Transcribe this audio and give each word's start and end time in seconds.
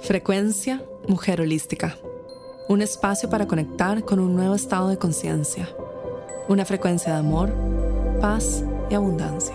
Frecuencia 0.00 0.82
Mujer 1.06 1.42
Holística. 1.42 1.98
Un 2.68 2.80
espacio 2.80 3.28
para 3.28 3.46
conectar 3.46 4.02
con 4.02 4.18
un 4.18 4.34
nuevo 4.34 4.54
estado 4.54 4.88
de 4.88 4.96
conciencia. 4.96 5.68
Una 6.48 6.64
frecuencia 6.64 7.12
de 7.12 7.18
amor, 7.18 7.52
paz 8.18 8.64
y 8.88 8.94
abundancia. 8.94 9.54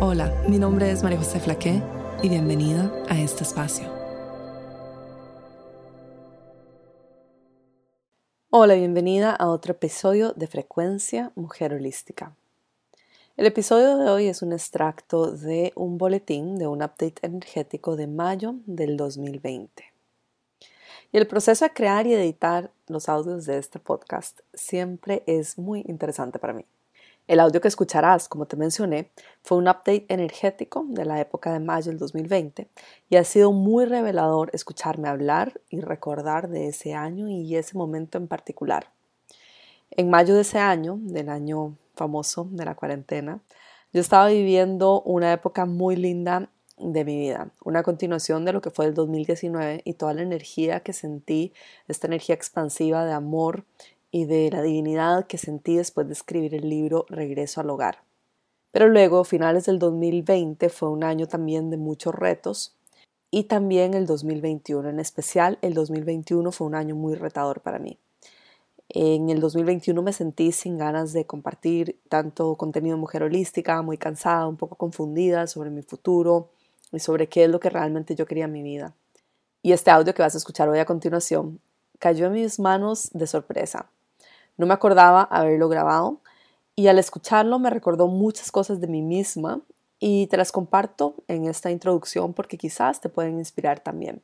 Hola, 0.00 0.42
mi 0.46 0.58
nombre 0.58 0.90
es 0.90 1.02
María 1.02 1.18
José 1.18 1.40
Flaqué 1.40 1.82
y 2.22 2.28
bienvenida 2.28 2.92
a 3.08 3.18
este 3.18 3.44
espacio. 3.44 3.88
Hola, 8.50 8.74
bienvenida 8.74 9.34
a 9.34 9.48
otro 9.48 9.72
episodio 9.72 10.34
de 10.34 10.46
Frecuencia 10.48 11.32
Mujer 11.34 11.72
Holística. 11.72 12.36
El 13.40 13.46
episodio 13.46 13.96
de 13.96 14.10
hoy 14.10 14.26
es 14.26 14.42
un 14.42 14.52
extracto 14.52 15.32
de 15.32 15.72
un 15.74 15.96
boletín 15.96 16.58
de 16.58 16.66
un 16.66 16.82
update 16.82 17.14
energético 17.22 17.96
de 17.96 18.06
mayo 18.06 18.56
del 18.66 18.98
2020. 18.98 19.82
Y 21.10 21.16
el 21.16 21.26
proceso 21.26 21.64
de 21.64 21.72
crear 21.72 22.06
y 22.06 22.12
editar 22.12 22.70
los 22.86 23.08
audios 23.08 23.46
de 23.46 23.56
este 23.56 23.78
podcast 23.78 24.40
siempre 24.52 25.22
es 25.26 25.56
muy 25.56 25.82
interesante 25.88 26.38
para 26.38 26.52
mí. 26.52 26.66
El 27.28 27.40
audio 27.40 27.62
que 27.62 27.68
escucharás, 27.68 28.28
como 28.28 28.44
te 28.44 28.58
mencioné, 28.58 29.10
fue 29.42 29.56
un 29.56 29.68
update 29.68 30.04
energético 30.10 30.84
de 30.86 31.06
la 31.06 31.18
época 31.18 31.50
de 31.50 31.60
mayo 31.60 31.92
del 31.92 31.98
2020 31.98 32.68
y 33.08 33.16
ha 33.16 33.24
sido 33.24 33.52
muy 33.52 33.86
revelador 33.86 34.50
escucharme 34.52 35.08
hablar 35.08 35.62
y 35.70 35.80
recordar 35.80 36.50
de 36.50 36.68
ese 36.68 36.92
año 36.92 37.30
y 37.30 37.56
ese 37.56 37.78
momento 37.78 38.18
en 38.18 38.28
particular. 38.28 38.90
En 39.92 40.10
mayo 40.10 40.34
de 40.34 40.42
ese 40.42 40.58
año, 40.58 40.98
del 41.00 41.30
año 41.30 41.74
famoso 42.00 42.48
de 42.50 42.64
la 42.64 42.74
cuarentena, 42.74 43.42
yo 43.92 44.00
estaba 44.00 44.28
viviendo 44.28 45.02
una 45.02 45.34
época 45.34 45.66
muy 45.66 45.96
linda 45.96 46.48
de 46.78 47.04
mi 47.04 47.18
vida, 47.18 47.50
una 47.62 47.82
continuación 47.82 48.46
de 48.46 48.54
lo 48.54 48.62
que 48.62 48.70
fue 48.70 48.86
el 48.86 48.94
2019 48.94 49.82
y 49.84 49.92
toda 49.92 50.14
la 50.14 50.22
energía 50.22 50.80
que 50.80 50.94
sentí, 50.94 51.52
esta 51.88 52.06
energía 52.06 52.34
expansiva 52.34 53.04
de 53.04 53.12
amor 53.12 53.64
y 54.10 54.24
de 54.24 54.50
la 54.50 54.62
divinidad 54.62 55.26
que 55.26 55.36
sentí 55.36 55.76
después 55.76 56.06
de 56.06 56.14
escribir 56.14 56.54
el 56.54 56.70
libro 56.70 57.04
Regreso 57.10 57.60
al 57.60 57.68
Hogar. 57.68 57.98
Pero 58.72 58.88
luego, 58.88 59.24
finales 59.24 59.66
del 59.66 59.78
2020 59.78 60.70
fue 60.70 60.88
un 60.88 61.04
año 61.04 61.26
también 61.28 61.68
de 61.68 61.76
muchos 61.76 62.14
retos 62.14 62.78
y 63.30 63.44
también 63.44 63.92
el 63.92 64.06
2021, 64.06 64.88
en 64.88 65.00
especial 65.00 65.58
el 65.60 65.74
2021 65.74 66.50
fue 66.50 66.66
un 66.66 66.74
año 66.74 66.94
muy 66.94 67.14
retador 67.14 67.60
para 67.60 67.78
mí. 67.78 67.98
En 68.92 69.30
el 69.30 69.38
2021 69.40 70.02
me 70.02 70.12
sentí 70.12 70.50
sin 70.50 70.76
ganas 70.76 71.12
de 71.12 71.24
compartir 71.24 72.00
tanto 72.08 72.56
contenido 72.56 72.96
de 72.96 73.00
mujer 73.00 73.22
holística, 73.22 73.82
muy 73.82 73.96
cansada, 73.96 74.48
un 74.48 74.56
poco 74.56 74.74
confundida 74.74 75.46
sobre 75.46 75.70
mi 75.70 75.82
futuro 75.82 76.50
y 76.90 76.98
sobre 76.98 77.28
qué 77.28 77.44
es 77.44 77.50
lo 77.50 77.60
que 77.60 77.70
realmente 77.70 78.16
yo 78.16 78.26
quería 78.26 78.46
en 78.46 78.52
mi 78.52 78.64
vida. 78.64 78.92
Y 79.62 79.70
este 79.70 79.92
audio 79.92 80.12
que 80.12 80.22
vas 80.22 80.34
a 80.34 80.38
escuchar 80.38 80.68
hoy 80.68 80.80
a 80.80 80.86
continuación 80.86 81.60
cayó 82.00 82.26
en 82.26 82.32
mis 82.32 82.58
manos 82.58 83.10
de 83.12 83.28
sorpresa. 83.28 83.88
No 84.56 84.66
me 84.66 84.74
acordaba 84.74 85.22
haberlo 85.22 85.68
grabado 85.68 86.18
y 86.74 86.88
al 86.88 86.98
escucharlo 86.98 87.60
me 87.60 87.70
recordó 87.70 88.08
muchas 88.08 88.50
cosas 88.50 88.80
de 88.80 88.88
mí 88.88 89.02
misma 89.02 89.60
y 90.00 90.26
te 90.26 90.36
las 90.36 90.50
comparto 90.50 91.14
en 91.28 91.44
esta 91.44 91.70
introducción 91.70 92.32
porque 92.34 92.58
quizás 92.58 93.00
te 93.00 93.08
pueden 93.08 93.38
inspirar 93.38 93.78
también. 93.78 94.20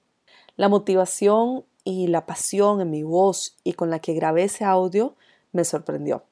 La 0.57 0.69
motivación 0.69 1.65
y 1.87 2.09
la 2.09 2.27
pasión 2.27 2.81
en 2.81 2.91
mi 2.91 3.05
voz 3.05 3.57
y 3.63 3.75
con 3.75 3.91
la 3.91 4.01
que 4.01 4.13
grabé 4.13 4.43
ese 4.43 4.65
audio 4.65 5.15
me 5.53 5.65
sorprendió. 5.65 6.25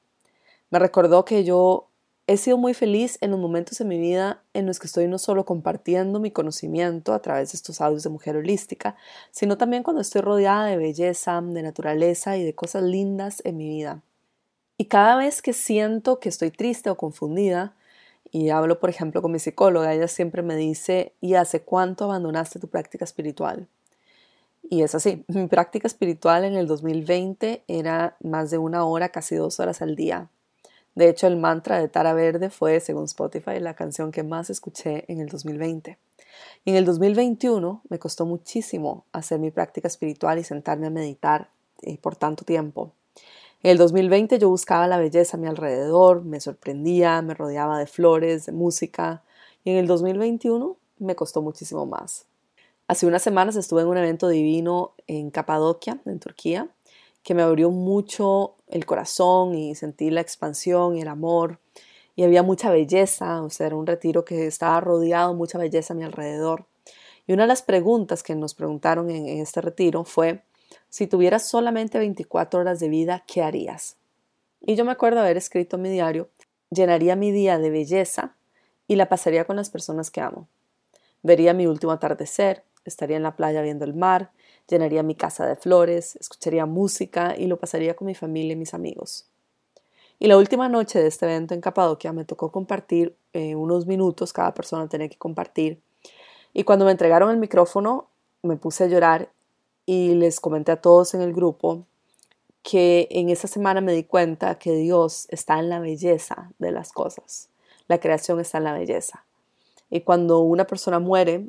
Me 0.70 0.80
recordó 0.80 1.24
que 1.24 1.44
yo 1.44 1.86
he 2.26 2.38
sido 2.38 2.58
muy 2.58 2.74
feliz 2.74 3.18
en 3.20 3.30
los 3.30 3.38
momentos 3.38 3.78
de 3.78 3.84
mi 3.84 3.96
vida 3.96 4.42
en 4.52 4.66
los 4.66 4.80
que 4.80 4.88
estoy 4.88 5.06
no 5.06 5.16
solo 5.16 5.44
compartiendo 5.44 6.18
mi 6.18 6.32
conocimiento 6.32 7.14
a 7.14 7.22
través 7.22 7.52
de 7.52 7.56
estos 7.56 7.80
audios 7.80 8.02
de 8.02 8.10
mujer 8.10 8.36
holística, 8.36 8.96
sino 9.30 9.56
también 9.56 9.84
cuando 9.84 10.02
estoy 10.02 10.22
rodeada 10.22 10.66
de 10.66 10.76
belleza, 10.76 11.40
de 11.40 11.62
naturaleza 11.62 12.36
y 12.36 12.42
de 12.42 12.56
cosas 12.56 12.82
lindas 12.82 13.40
en 13.44 13.56
mi 13.56 13.68
vida. 13.68 14.02
Y 14.76 14.86
cada 14.86 15.14
vez 15.14 15.40
que 15.40 15.52
siento 15.52 16.18
que 16.18 16.30
estoy 16.30 16.50
triste 16.50 16.90
o 16.90 16.96
confundida, 16.96 17.76
y 18.32 18.48
hablo 18.48 18.80
por 18.80 18.90
ejemplo 18.90 19.22
con 19.22 19.30
mi 19.30 19.38
psicóloga, 19.38 19.94
ella 19.94 20.08
siempre 20.08 20.42
me 20.42 20.56
dice, 20.56 21.12
¿y 21.20 21.34
hace 21.34 21.62
cuánto 21.62 22.06
abandonaste 22.06 22.58
tu 22.58 22.66
práctica 22.66 23.04
espiritual? 23.04 23.68
Y 24.68 24.82
es 24.82 24.94
así, 24.94 25.24
mi 25.28 25.46
práctica 25.46 25.86
espiritual 25.86 26.44
en 26.44 26.54
el 26.54 26.66
2020 26.66 27.64
era 27.68 28.16
más 28.22 28.50
de 28.50 28.58
una 28.58 28.84
hora, 28.84 29.10
casi 29.10 29.36
dos 29.36 29.60
horas 29.60 29.82
al 29.82 29.96
día. 29.96 30.28
De 30.94 31.08
hecho, 31.08 31.26
el 31.26 31.36
mantra 31.36 31.78
de 31.78 31.88
Tara 31.88 32.14
Verde 32.14 32.50
fue, 32.50 32.78
según 32.80 33.04
Spotify, 33.04 33.58
la 33.58 33.74
canción 33.74 34.12
que 34.12 34.22
más 34.22 34.48
escuché 34.48 35.04
en 35.08 35.20
el 35.20 35.28
2020. 35.28 35.98
Y 36.64 36.70
en 36.70 36.76
el 36.76 36.84
2021 36.84 37.82
me 37.88 37.98
costó 37.98 38.26
muchísimo 38.26 39.04
hacer 39.12 39.40
mi 39.40 39.50
práctica 39.50 39.88
espiritual 39.88 40.38
y 40.38 40.44
sentarme 40.44 40.86
a 40.86 40.90
meditar 40.90 41.48
eh, 41.82 41.98
por 41.98 42.16
tanto 42.16 42.44
tiempo. 42.44 42.92
En 43.62 43.72
el 43.72 43.78
2020 43.78 44.38
yo 44.38 44.48
buscaba 44.48 44.86
la 44.86 44.98
belleza 44.98 45.36
a 45.36 45.40
mi 45.40 45.48
alrededor, 45.48 46.22
me 46.22 46.40
sorprendía, 46.40 47.20
me 47.22 47.34
rodeaba 47.34 47.78
de 47.78 47.86
flores, 47.86 48.46
de 48.46 48.52
música. 48.52 49.22
Y 49.64 49.70
en 49.70 49.78
el 49.78 49.86
2021 49.86 50.76
me 50.98 51.16
costó 51.16 51.42
muchísimo 51.42 51.86
más. 51.86 52.26
Hace 52.86 53.06
unas 53.06 53.22
semanas 53.22 53.56
estuve 53.56 53.80
en 53.80 53.88
un 53.88 53.96
evento 53.96 54.28
divino 54.28 54.92
en 55.06 55.30
Capadocia, 55.30 56.02
en 56.04 56.20
Turquía, 56.20 56.68
que 57.22 57.32
me 57.32 57.40
abrió 57.40 57.70
mucho 57.70 58.56
el 58.68 58.84
corazón 58.84 59.54
y 59.54 59.74
sentí 59.74 60.10
la 60.10 60.20
expansión 60.20 60.94
y 60.94 61.00
el 61.00 61.08
amor. 61.08 61.60
Y 62.14 62.24
había 62.24 62.42
mucha 62.42 62.70
belleza, 62.70 63.40
o 63.40 63.48
sea, 63.48 63.68
era 63.68 63.76
un 63.76 63.86
retiro 63.86 64.26
que 64.26 64.46
estaba 64.46 64.78
rodeado 64.82 65.32
de 65.32 65.38
mucha 65.38 65.56
belleza 65.56 65.94
a 65.94 65.96
mi 65.96 66.04
alrededor. 66.04 66.66
Y 67.26 67.32
una 67.32 67.44
de 67.44 67.48
las 67.48 67.62
preguntas 67.62 68.22
que 68.22 68.34
nos 68.34 68.52
preguntaron 68.52 69.08
en, 69.08 69.28
en 69.28 69.40
este 69.40 69.62
retiro 69.62 70.04
fue, 70.04 70.42
si 70.90 71.06
tuvieras 71.06 71.48
solamente 71.48 71.96
24 71.96 72.60
horas 72.60 72.80
de 72.80 72.90
vida, 72.90 73.24
¿qué 73.26 73.42
harías? 73.42 73.96
Y 74.60 74.74
yo 74.74 74.84
me 74.84 74.92
acuerdo 74.92 75.20
haber 75.20 75.38
escrito 75.38 75.76
en 75.76 75.82
mi 75.82 75.88
diario, 75.88 76.28
llenaría 76.68 77.16
mi 77.16 77.32
día 77.32 77.56
de 77.56 77.70
belleza 77.70 78.36
y 78.86 78.96
la 78.96 79.08
pasaría 79.08 79.46
con 79.46 79.56
las 79.56 79.70
personas 79.70 80.10
que 80.10 80.20
amo. 80.20 80.48
Vería 81.22 81.54
mi 81.54 81.66
último 81.66 81.90
atardecer, 81.90 82.62
estaría 82.84 83.16
en 83.16 83.22
la 83.22 83.36
playa 83.36 83.62
viendo 83.62 83.84
el 83.84 83.94
mar, 83.94 84.30
llenaría 84.68 85.02
mi 85.02 85.14
casa 85.14 85.46
de 85.46 85.56
flores, 85.56 86.16
escucharía 86.16 86.66
música 86.66 87.34
y 87.36 87.46
lo 87.46 87.58
pasaría 87.58 87.94
con 87.94 88.06
mi 88.06 88.14
familia 88.14 88.52
y 88.52 88.56
mis 88.56 88.74
amigos. 88.74 89.26
Y 90.18 90.28
la 90.28 90.38
última 90.38 90.68
noche 90.68 91.00
de 91.00 91.08
este 91.08 91.26
evento 91.26 91.54
en 91.54 91.60
Capadocia 91.60 92.12
me 92.12 92.24
tocó 92.24 92.52
compartir 92.52 93.16
eh, 93.32 93.54
unos 93.56 93.86
minutos, 93.86 94.32
cada 94.32 94.54
persona 94.54 94.88
tenía 94.88 95.08
que 95.08 95.18
compartir. 95.18 95.80
Y 96.52 96.64
cuando 96.64 96.84
me 96.84 96.92
entregaron 96.92 97.30
el 97.30 97.36
micrófono, 97.36 98.08
me 98.42 98.56
puse 98.56 98.84
a 98.84 98.86
llorar 98.86 99.30
y 99.86 100.14
les 100.14 100.40
comenté 100.40 100.72
a 100.72 100.80
todos 100.80 101.14
en 101.14 101.20
el 101.20 101.32
grupo 101.32 101.84
que 102.62 103.08
en 103.10 103.28
esa 103.28 103.48
semana 103.48 103.82
me 103.82 103.92
di 103.92 104.04
cuenta 104.04 104.58
que 104.58 104.72
Dios 104.72 105.26
está 105.30 105.58
en 105.58 105.68
la 105.68 105.80
belleza 105.80 106.50
de 106.58 106.72
las 106.72 106.92
cosas. 106.92 107.50
La 107.88 107.98
creación 107.98 108.40
está 108.40 108.58
en 108.58 108.64
la 108.64 108.72
belleza. 108.72 109.26
Y 109.90 110.00
cuando 110.00 110.38
una 110.38 110.66
persona 110.66 110.98
muere, 110.98 111.48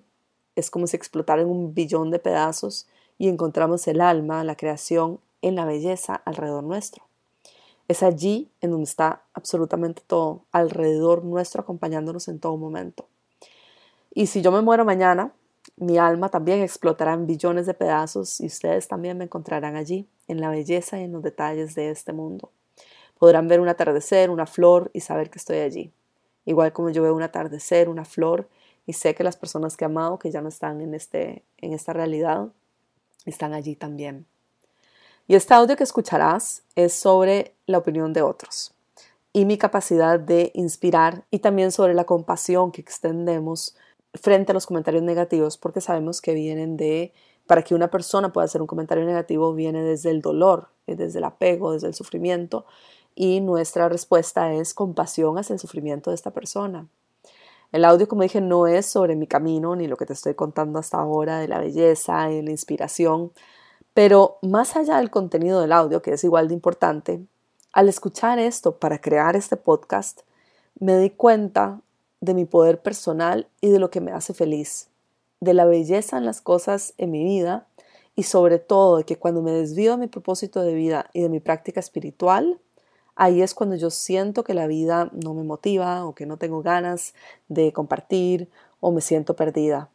es 0.55 0.69
como 0.69 0.87
si 0.87 0.95
explotara 0.95 1.41
en 1.41 1.49
un 1.49 1.73
billón 1.73 2.11
de 2.11 2.19
pedazos 2.19 2.87
y 3.17 3.27
encontramos 3.29 3.87
el 3.87 4.01
alma, 4.01 4.43
la 4.43 4.55
creación, 4.55 5.19
en 5.41 5.55
la 5.55 5.65
belleza 5.65 6.15
alrededor 6.25 6.63
nuestro. 6.63 7.03
Es 7.87 8.01
allí 8.01 8.49
en 8.61 8.71
donde 8.71 8.85
está 8.85 9.21
absolutamente 9.33 10.01
todo, 10.05 10.41
alrededor 10.51 11.23
nuestro, 11.23 11.61
acompañándonos 11.61 12.27
en 12.27 12.39
todo 12.39 12.57
momento. 12.57 13.05
Y 14.13 14.27
si 14.27 14.41
yo 14.41 14.51
me 14.51 14.61
muero 14.61 14.85
mañana, 14.85 15.33
mi 15.77 15.97
alma 15.97 16.29
también 16.29 16.61
explotará 16.61 17.13
en 17.13 17.27
billones 17.27 17.65
de 17.65 17.73
pedazos 17.73 18.39
y 18.39 18.47
ustedes 18.47 18.87
también 18.87 19.17
me 19.17 19.25
encontrarán 19.25 19.75
allí, 19.75 20.07
en 20.27 20.41
la 20.41 20.49
belleza 20.49 20.99
y 20.99 21.03
en 21.03 21.11
los 21.11 21.21
detalles 21.21 21.75
de 21.75 21.91
este 21.91 22.13
mundo. 22.13 22.49
Podrán 23.19 23.47
ver 23.47 23.59
un 23.59 23.67
atardecer, 23.67 24.29
una 24.29 24.47
flor 24.47 24.89
y 24.93 25.01
saber 25.01 25.29
que 25.29 25.37
estoy 25.37 25.59
allí. 25.59 25.91
Igual 26.45 26.73
como 26.73 26.89
yo 26.89 27.03
veo 27.03 27.15
un 27.15 27.23
atardecer, 27.23 27.89
una 27.89 28.05
flor 28.05 28.47
y 28.85 28.93
sé 28.93 29.15
que 29.15 29.23
las 29.23 29.37
personas 29.37 29.77
que 29.77 29.85
he 29.85 29.87
amado, 29.87 30.19
que 30.19 30.31
ya 30.31 30.41
no 30.41 30.49
están 30.49 30.81
en, 30.81 30.93
este, 30.93 31.43
en 31.57 31.73
esta 31.73 31.93
realidad, 31.93 32.49
están 33.25 33.53
allí 33.53 33.75
también. 33.75 34.25
Y 35.27 35.35
este 35.35 35.53
audio 35.53 35.75
que 35.75 35.83
escucharás 35.83 36.63
es 36.75 36.93
sobre 36.93 37.55
la 37.65 37.79
opinión 37.79 38.13
de 38.13 38.21
otros 38.21 38.73
y 39.33 39.45
mi 39.45 39.57
capacidad 39.57 40.19
de 40.19 40.51
inspirar 40.53 41.25
y 41.31 41.39
también 41.39 41.71
sobre 41.71 41.93
la 41.93 42.05
compasión 42.05 42.71
que 42.71 42.81
extendemos 42.81 43.75
frente 44.13 44.51
a 44.51 44.53
los 44.53 44.65
comentarios 44.65 45.03
negativos 45.03 45.57
porque 45.57 45.81
sabemos 45.81 46.21
que 46.21 46.33
vienen 46.33 46.77
de, 46.77 47.11
para 47.47 47.63
que 47.63 47.75
una 47.75 47.89
persona 47.89 48.31
pueda 48.31 48.45
hacer 48.45 48.61
un 48.61 48.67
comentario 48.67 49.03
negativo, 49.03 49.53
viene 49.53 49.81
desde 49.81 50.11
el 50.11 50.21
dolor, 50.21 50.69
desde 50.85 51.17
el 51.17 51.25
apego, 51.25 51.73
desde 51.73 51.87
el 51.87 51.95
sufrimiento 51.95 52.65
y 53.15 53.41
nuestra 53.41 53.89
respuesta 53.89 54.53
es 54.53 54.73
compasión 54.73 55.37
hacia 55.37 55.53
el 55.53 55.59
sufrimiento 55.59 56.11
de 56.11 56.15
esta 56.15 56.31
persona. 56.31 56.87
El 57.71 57.85
audio, 57.85 58.07
como 58.07 58.23
dije, 58.23 58.41
no 58.41 58.67
es 58.67 58.85
sobre 58.85 59.15
mi 59.15 59.27
camino 59.27 59.75
ni 59.75 59.87
lo 59.87 59.97
que 59.97 60.05
te 60.05 60.13
estoy 60.13 60.33
contando 60.35 60.79
hasta 60.79 60.97
ahora 60.97 61.39
de 61.39 61.47
la 61.47 61.59
belleza 61.59 62.31
y 62.31 62.41
la 62.41 62.51
inspiración, 62.51 63.31
pero 63.93 64.37
más 64.41 64.75
allá 64.75 64.97
del 64.97 65.09
contenido 65.09 65.61
del 65.61 65.71
audio, 65.71 66.01
que 66.01 66.13
es 66.13 66.23
igual 66.23 66.47
de 66.47 66.53
importante, 66.53 67.25
al 67.73 67.89
escuchar 67.89 68.39
esto 68.39 68.77
para 68.77 68.99
crear 68.99 69.35
este 69.35 69.57
podcast, 69.57 70.21
me 70.79 70.97
di 70.97 71.09
cuenta 71.09 71.81
de 72.21 72.33
mi 72.33 72.45
poder 72.45 72.81
personal 72.81 73.47
y 73.61 73.69
de 73.69 73.79
lo 73.79 73.89
que 73.89 74.01
me 74.01 74.11
hace 74.11 74.33
feliz. 74.33 74.89
de 75.41 75.53
la 75.53 75.65
belleza 75.65 76.17
en 76.17 76.25
las 76.25 76.41
cosas 76.41 76.93
en 76.97 77.11
mi 77.11 77.23
vida 77.23 77.67
y 78.15 78.23
sobre 78.23 78.57
todo 78.57 78.97
de 78.97 79.03
que 79.03 79.17
cuando 79.17 79.41
me 79.41 79.51
desvío 79.51 79.91
de 79.91 79.97
mi 79.97 80.07
propósito 80.07 80.61
de 80.61 80.73
vida 80.73 81.09
y 81.13 81.21
de 81.21 81.29
mi 81.29 81.39
práctica 81.39 81.79
espiritual, 81.81 82.59
ahí 83.15 83.41
es 83.41 83.53
cuando 83.53 83.75
yo 83.75 83.89
siento 83.89 84.43
que 84.43 84.53
la 84.53 84.67
vida 84.67 85.09
no 85.11 85.33
me 85.33 85.43
motiva 85.43 86.05
o 86.05 86.13
que 86.13 86.25
no 86.25 86.37
tengo 86.37 86.61
ganas 86.61 87.13
de 87.47 87.73
compartir 87.73 88.49
o 88.79 88.91
me 88.91 89.01
siento 89.01 89.35
perdida. 89.35 89.89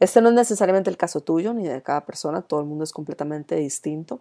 Este 0.00 0.20
no 0.20 0.28
es 0.28 0.34
necesariamente 0.34 0.90
el 0.90 0.96
caso 0.96 1.20
tuyo 1.20 1.54
ni 1.54 1.66
de 1.66 1.82
cada 1.82 2.04
persona, 2.04 2.42
todo 2.42 2.60
el 2.60 2.66
mundo 2.66 2.84
es 2.84 2.92
completamente 2.92 3.56
distinto, 3.56 4.20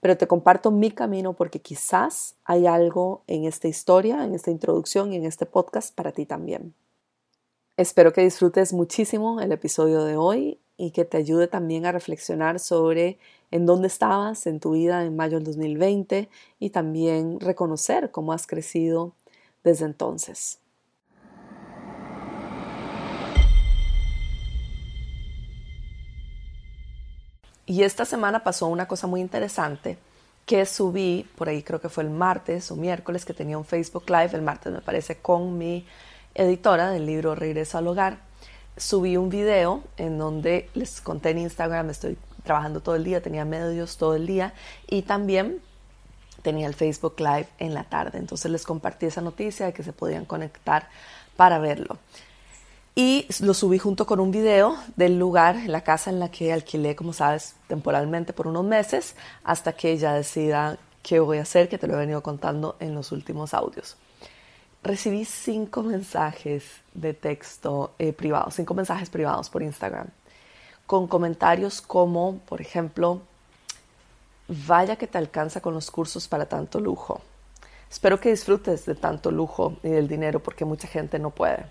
pero 0.00 0.16
te 0.16 0.26
comparto 0.26 0.70
mi 0.70 0.90
camino 0.90 1.34
porque 1.34 1.60
quizás 1.60 2.34
hay 2.44 2.66
algo 2.66 3.22
en 3.26 3.44
esta 3.44 3.68
historia, 3.68 4.24
en 4.24 4.34
esta 4.34 4.50
introducción 4.50 5.12
y 5.12 5.16
en 5.16 5.26
este 5.26 5.46
podcast 5.46 5.94
para 5.94 6.12
ti 6.12 6.26
también. 6.26 6.74
Espero 7.76 8.12
que 8.12 8.22
disfrutes 8.22 8.72
muchísimo 8.72 9.40
el 9.40 9.52
episodio 9.52 10.04
de 10.04 10.16
hoy 10.16 10.58
y 10.76 10.90
que 10.90 11.04
te 11.04 11.18
ayude 11.18 11.46
también 11.46 11.86
a 11.86 11.92
reflexionar 11.92 12.58
sobre 12.58 13.18
en 13.50 13.66
dónde 13.66 13.88
estabas 13.88 14.46
en 14.46 14.60
tu 14.60 14.72
vida 14.72 15.04
en 15.04 15.16
mayo 15.16 15.36
del 15.36 15.44
2020 15.44 16.28
y 16.58 16.70
también 16.70 17.40
reconocer 17.40 18.10
cómo 18.10 18.32
has 18.32 18.46
crecido 18.46 19.14
desde 19.64 19.84
entonces. 19.86 20.58
Y 27.66 27.84
esta 27.84 28.04
semana 28.04 28.42
pasó 28.42 28.66
una 28.66 28.88
cosa 28.88 29.06
muy 29.06 29.20
interesante 29.20 29.96
que 30.44 30.66
subí, 30.66 31.28
por 31.36 31.48
ahí 31.48 31.62
creo 31.62 31.80
que 31.80 31.88
fue 31.88 32.02
el 32.02 32.10
martes 32.10 32.72
o 32.72 32.76
miércoles, 32.76 33.24
que 33.24 33.32
tenía 33.32 33.56
un 33.56 33.64
Facebook 33.64 34.04
Live, 34.08 34.30
el 34.32 34.42
martes 34.42 34.72
me 34.72 34.80
parece, 34.80 35.18
con 35.18 35.56
mi 35.56 35.86
editora 36.34 36.90
del 36.90 37.06
libro 37.06 37.36
Regreso 37.36 37.78
al 37.78 37.86
Hogar. 37.86 38.18
Subí 38.76 39.16
un 39.16 39.28
video 39.28 39.84
en 39.96 40.18
donde 40.18 40.68
les 40.74 41.00
conté 41.00 41.30
en 41.30 41.38
Instagram, 41.38 41.90
estoy 41.90 42.18
trabajando 42.42 42.80
todo 42.80 42.94
el 42.94 43.04
día, 43.04 43.22
tenía 43.22 43.44
medios 43.44 43.96
todo 43.96 44.14
el 44.14 44.26
día 44.26 44.54
y 44.86 45.02
también 45.02 45.60
tenía 46.42 46.66
el 46.66 46.74
Facebook 46.74 47.14
Live 47.18 47.48
en 47.58 47.74
la 47.74 47.84
tarde. 47.84 48.18
Entonces 48.18 48.50
les 48.50 48.64
compartí 48.64 49.06
esa 49.06 49.20
noticia 49.20 49.66
de 49.66 49.72
que 49.72 49.82
se 49.82 49.92
podían 49.92 50.24
conectar 50.24 50.88
para 51.36 51.58
verlo 51.58 51.98
y 52.94 53.26
lo 53.40 53.54
subí 53.54 53.78
junto 53.78 54.06
con 54.06 54.20
un 54.20 54.30
video 54.30 54.76
del 54.96 55.18
lugar, 55.18 55.56
la 55.66 55.82
casa 55.82 56.10
en 56.10 56.18
la 56.18 56.30
que 56.30 56.52
alquilé, 56.52 56.96
como 56.96 57.12
sabes, 57.12 57.54
temporalmente 57.68 58.32
por 58.32 58.46
unos 58.46 58.64
meses, 58.64 59.14
hasta 59.44 59.72
que 59.72 59.92
ella 59.92 60.12
decida 60.12 60.76
qué 61.02 61.20
voy 61.20 61.38
a 61.38 61.42
hacer, 61.42 61.68
que 61.68 61.78
te 61.78 61.86
lo 61.86 61.94
he 61.94 61.98
venido 61.98 62.22
contando 62.22 62.76
en 62.80 62.94
los 62.94 63.12
últimos 63.12 63.54
audios. 63.54 63.96
Recibí 64.82 65.24
cinco 65.24 65.82
mensajes 65.82 66.64
de 66.94 67.14
texto 67.14 67.92
eh, 67.98 68.12
privados, 68.12 68.54
cinco 68.54 68.74
mensajes 68.74 69.08
privados 69.08 69.48
por 69.50 69.62
Instagram, 69.62 70.08
con 70.90 71.06
comentarios 71.06 71.80
como, 71.80 72.38
por 72.48 72.60
ejemplo, 72.60 73.20
vaya 74.48 74.96
que 74.96 75.06
te 75.06 75.18
alcanza 75.18 75.60
con 75.60 75.72
los 75.72 75.88
cursos 75.88 76.26
para 76.26 76.46
tanto 76.46 76.80
lujo. 76.80 77.20
Espero 77.88 78.18
que 78.18 78.30
disfrutes 78.30 78.86
de 78.86 78.96
tanto 78.96 79.30
lujo 79.30 79.76
y 79.84 79.88
del 79.88 80.08
dinero 80.08 80.40
porque 80.40 80.64
mucha 80.64 80.88
gente 80.88 81.20
no 81.20 81.30
puede 81.30 81.64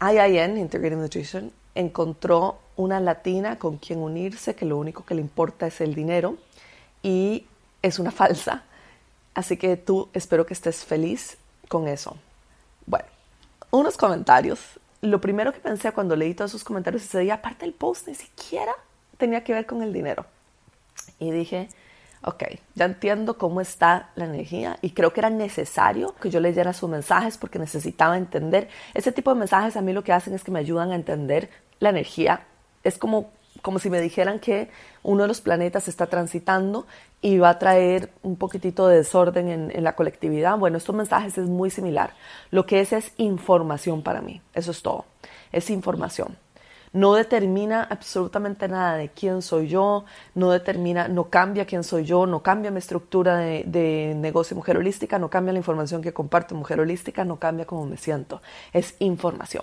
IIN, 0.00 0.58
Integrative 0.58 1.00
Nutrition, 1.00 1.52
encontró 1.76 2.58
una 2.74 2.98
latina 2.98 3.56
con 3.56 3.76
quien 3.76 4.00
unirse 4.00 4.56
que 4.56 4.64
lo 4.64 4.78
único 4.78 5.04
que 5.04 5.14
le 5.14 5.20
importa 5.20 5.68
es 5.68 5.80
el 5.80 5.94
dinero 5.94 6.36
y 7.04 7.46
es 7.82 8.00
una 8.00 8.10
falsa. 8.10 8.64
Así 9.32 9.56
que 9.56 9.76
tú 9.76 10.08
espero 10.12 10.44
que 10.44 10.54
estés 10.54 10.84
feliz 10.84 11.38
con 11.68 11.86
eso. 11.86 12.16
Bueno, 12.84 13.06
unos 13.70 13.96
comentarios. 13.96 14.58
Lo 15.02 15.20
primero 15.20 15.52
que 15.52 15.60
pensé 15.60 15.92
cuando 15.92 16.16
leí 16.16 16.34
todos 16.34 16.52
esos 16.52 16.64
comentarios 16.64 17.02
ese 17.04 17.20
día, 17.20 17.34
aparte 17.34 17.64
del 17.64 17.74
post, 17.74 18.08
ni 18.08 18.14
siquiera 18.14 18.72
tenía 19.18 19.44
que 19.44 19.52
ver 19.52 19.66
con 19.66 19.82
el 19.82 19.92
dinero. 19.92 20.26
Y 21.18 21.30
dije, 21.30 21.68
ok, 22.22 22.44
ya 22.74 22.86
entiendo 22.86 23.38
cómo 23.38 23.60
está 23.60 24.10
la 24.16 24.24
energía 24.24 24.78
y 24.82 24.90
creo 24.90 25.12
que 25.12 25.20
era 25.20 25.30
necesario 25.30 26.14
que 26.20 26.30
yo 26.30 26.40
leyera 26.40 26.72
sus 26.72 26.90
mensajes 26.90 27.38
porque 27.38 27.58
necesitaba 27.58 28.16
entender. 28.16 28.68
Ese 28.94 29.12
tipo 29.12 29.32
de 29.32 29.38
mensajes 29.38 29.76
a 29.76 29.82
mí 29.82 29.92
lo 29.92 30.04
que 30.04 30.12
hacen 30.12 30.34
es 30.34 30.42
que 30.42 30.50
me 30.50 30.58
ayudan 30.58 30.90
a 30.90 30.96
entender 30.96 31.50
la 31.78 31.90
energía. 31.90 32.46
Es 32.82 32.98
como, 32.98 33.30
como 33.62 33.78
si 33.78 33.90
me 33.90 34.00
dijeran 34.00 34.38
que 34.38 34.68
uno 35.02 35.22
de 35.22 35.28
los 35.28 35.40
planetas 35.40 35.88
está 35.88 36.06
transitando 36.06 36.86
y 37.20 37.38
va 37.38 37.50
a 37.50 37.58
traer 37.58 38.10
un 38.22 38.36
poquitito 38.36 38.88
de 38.88 38.98
desorden 38.98 39.48
en, 39.48 39.84
la 39.84 39.94
colectividad. 39.94 40.58
Bueno, 40.58 40.78
estos 40.78 40.94
mensajes 40.94 41.38
es 41.38 41.48
muy 41.48 41.70
similar. 41.70 42.14
Lo 42.50 42.66
que 42.66 42.80
es 42.80 42.92
es 42.92 43.12
información 43.16 44.02
para 44.02 44.20
mí. 44.20 44.40
Eso 44.54 44.70
es 44.70 44.82
todo. 44.82 45.06
Es 45.52 45.70
información 45.70 46.36
no 46.92 47.14
determina 47.14 47.82
absolutamente 47.82 48.68
nada 48.68 48.96
de 48.96 49.10
quién 49.10 49.42
soy 49.42 49.68
yo, 49.68 50.06
no 50.34 50.50
determina, 50.50 51.08
no 51.08 51.28
cambia 51.28 51.66
quién 51.66 51.84
soy 51.84 52.04
yo, 52.04 52.26
no 52.26 52.42
cambia 52.42 52.70
mi 52.70 52.78
estructura 52.78 53.36
de, 53.36 54.14
negocio 54.16 54.56
mujer 54.56 54.78
holística, 54.78 55.18
no 55.18 55.28
cambia 55.28 55.52
la 55.52 55.58
información 55.58 56.00
que 56.00 56.14
comparto 56.14 56.54
mujer 56.54 56.80
holística, 56.80 57.22
no 57.22 57.38
cambia 57.38 57.66
cómo 57.66 57.84
me 57.84 57.98
siento, 57.98 58.40
es 58.72 58.94
información. 58.98 59.62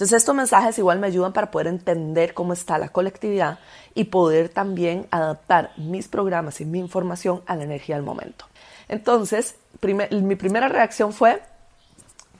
Entonces 0.00 0.16
estos 0.16 0.34
mensajes 0.34 0.78
igual 0.78 0.98
me 0.98 1.08
ayudan 1.08 1.34
para 1.34 1.50
poder 1.50 1.66
entender 1.66 2.32
cómo 2.32 2.54
está 2.54 2.78
la 2.78 2.88
colectividad 2.88 3.58
y 3.94 4.04
poder 4.04 4.48
también 4.48 5.06
adaptar 5.10 5.72
mis 5.76 6.08
programas 6.08 6.62
y 6.62 6.64
mi 6.64 6.78
información 6.78 7.42
a 7.44 7.54
la 7.54 7.64
energía 7.64 7.96
del 7.96 8.04
momento. 8.06 8.46
Entonces, 8.88 9.56
mi 9.82 10.36
primera 10.36 10.68
reacción 10.68 11.12
fue, 11.12 11.42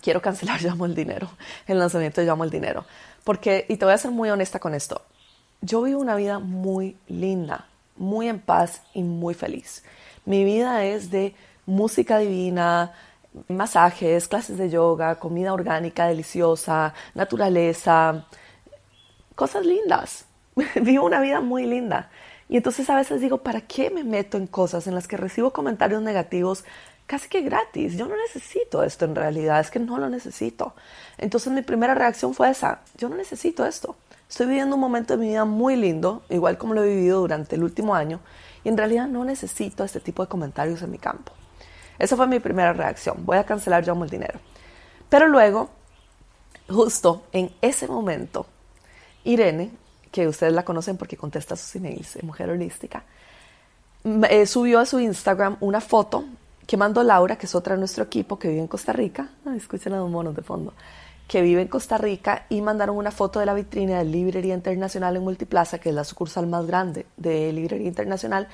quiero 0.00 0.22
cancelar 0.22 0.62
Llamo 0.62 0.86
el 0.86 0.94
Dinero, 0.94 1.28
el 1.66 1.78
lanzamiento 1.78 2.22
Llamo 2.22 2.44
el 2.44 2.50
Dinero. 2.50 2.86
Porque, 3.24 3.66
y 3.68 3.76
te 3.76 3.84
voy 3.84 3.92
a 3.92 3.98
ser 3.98 4.10
muy 4.10 4.30
honesta 4.30 4.58
con 4.58 4.74
esto, 4.74 5.02
yo 5.60 5.82
vivo 5.82 6.00
una 6.00 6.16
vida 6.16 6.38
muy 6.38 6.96
linda, 7.08 7.66
muy 7.98 8.28
en 8.30 8.40
paz 8.40 8.80
y 8.94 9.02
muy 9.02 9.34
feliz. 9.34 9.84
Mi 10.24 10.44
vida 10.44 10.82
es 10.86 11.10
de 11.10 11.34
música 11.66 12.16
divina, 12.16 12.94
masajes, 13.48 14.28
clases 14.28 14.58
de 14.58 14.70
yoga, 14.70 15.16
comida 15.16 15.52
orgánica 15.52 16.06
deliciosa, 16.06 16.94
naturaleza, 17.14 18.26
cosas 19.34 19.64
lindas. 19.64 20.26
vivo 20.82 21.06
una 21.06 21.20
vida 21.20 21.40
muy 21.40 21.66
linda. 21.66 22.10
Y 22.48 22.56
entonces 22.56 22.90
a 22.90 22.96
veces 22.96 23.20
digo, 23.20 23.38
¿para 23.38 23.60
qué 23.60 23.90
me 23.90 24.02
meto 24.02 24.36
en 24.36 24.46
cosas 24.46 24.86
en 24.86 24.94
las 24.94 25.06
que 25.06 25.16
recibo 25.16 25.52
comentarios 25.52 26.02
negativos 26.02 26.64
casi 27.10 27.28
que 27.28 27.40
gratis. 27.40 27.96
Yo 27.96 28.06
no 28.06 28.14
necesito 28.16 28.84
esto 28.84 29.04
en 29.04 29.16
realidad, 29.16 29.58
es 29.58 29.72
que 29.72 29.80
no 29.80 29.98
lo 29.98 30.08
necesito. 30.08 30.74
Entonces 31.18 31.52
mi 31.52 31.62
primera 31.62 31.92
reacción 31.92 32.34
fue 32.34 32.50
esa, 32.50 32.82
yo 32.96 33.08
no 33.08 33.16
necesito 33.16 33.66
esto. 33.66 33.96
Estoy 34.28 34.46
viviendo 34.46 34.76
un 34.76 34.80
momento 34.80 35.14
de 35.14 35.18
mi 35.18 35.30
vida 35.30 35.44
muy 35.44 35.74
lindo, 35.74 36.22
igual 36.28 36.56
como 36.56 36.72
lo 36.72 36.84
he 36.84 36.94
vivido 36.94 37.18
durante 37.18 37.56
el 37.56 37.64
último 37.64 37.96
año, 37.96 38.20
y 38.62 38.68
en 38.68 38.76
realidad 38.76 39.08
no 39.08 39.24
necesito 39.24 39.82
este 39.82 39.98
tipo 39.98 40.22
de 40.22 40.28
comentarios 40.28 40.82
en 40.82 40.92
mi 40.92 40.98
campo. 40.98 41.32
Esa 42.00 42.16
fue 42.16 42.26
mi 42.26 42.40
primera 42.40 42.72
reacción, 42.72 43.24
voy 43.26 43.36
a 43.36 43.44
cancelar 43.44 43.84
yo 43.84 43.92
el 43.92 44.08
dinero. 44.08 44.40
Pero 45.10 45.28
luego, 45.28 45.68
justo 46.66 47.24
en 47.30 47.52
ese 47.60 47.86
momento, 47.86 48.46
Irene, 49.22 49.70
que 50.10 50.26
ustedes 50.26 50.54
la 50.54 50.64
conocen 50.64 50.96
porque 50.96 51.18
contesta 51.18 51.56
sus 51.56 51.76
emails, 51.76 52.22
mujer 52.22 52.48
holística, 52.48 53.04
eh, 54.30 54.46
subió 54.46 54.80
a 54.80 54.86
su 54.86 54.98
Instagram 54.98 55.58
una 55.60 55.82
foto 55.82 56.24
que 56.66 56.78
mandó 56.78 57.02
Laura, 57.02 57.36
que 57.36 57.44
es 57.44 57.54
otra 57.54 57.74
de 57.74 57.80
nuestro 57.80 58.04
equipo 58.04 58.38
que 58.38 58.48
vive 58.48 58.60
en 58.60 58.66
Costa 58.66 58.94
Rica. 58.94 59.28
escuchen 59.54 59.92
a 59.92 59.98
los 59.98 60.10
monos 60.10 60.34
de 60.34 60.42
fondo. 60.42 60.72
Que 61.28 61.42
vive 61.42 61.60
en 61.60 61.68
Costa 61.68 61.98
Rica 61.98 62.46
y 62.48 62.62
mandaron 62.62 62.96
una 62.96 63.10
foto 63.10 63.40
de 63.40 63.46
la 63.46 63.52
vitrina 63.52 63.98
de 63.98 64.04
Librería 64.04 64.54
Internacional 64.54 65.16
en 65.16 65.22
Multiplaza, 65.22 65.78
que 65.78 65.90
es 65.90 65.94
la 65.94 66.04
sucursal 66.04 66.46
más 66.46 66.66
grande 66.66 67.04
de 67.18 67.52
Librería 67.52 67.88
Internacional, 67.88 68.48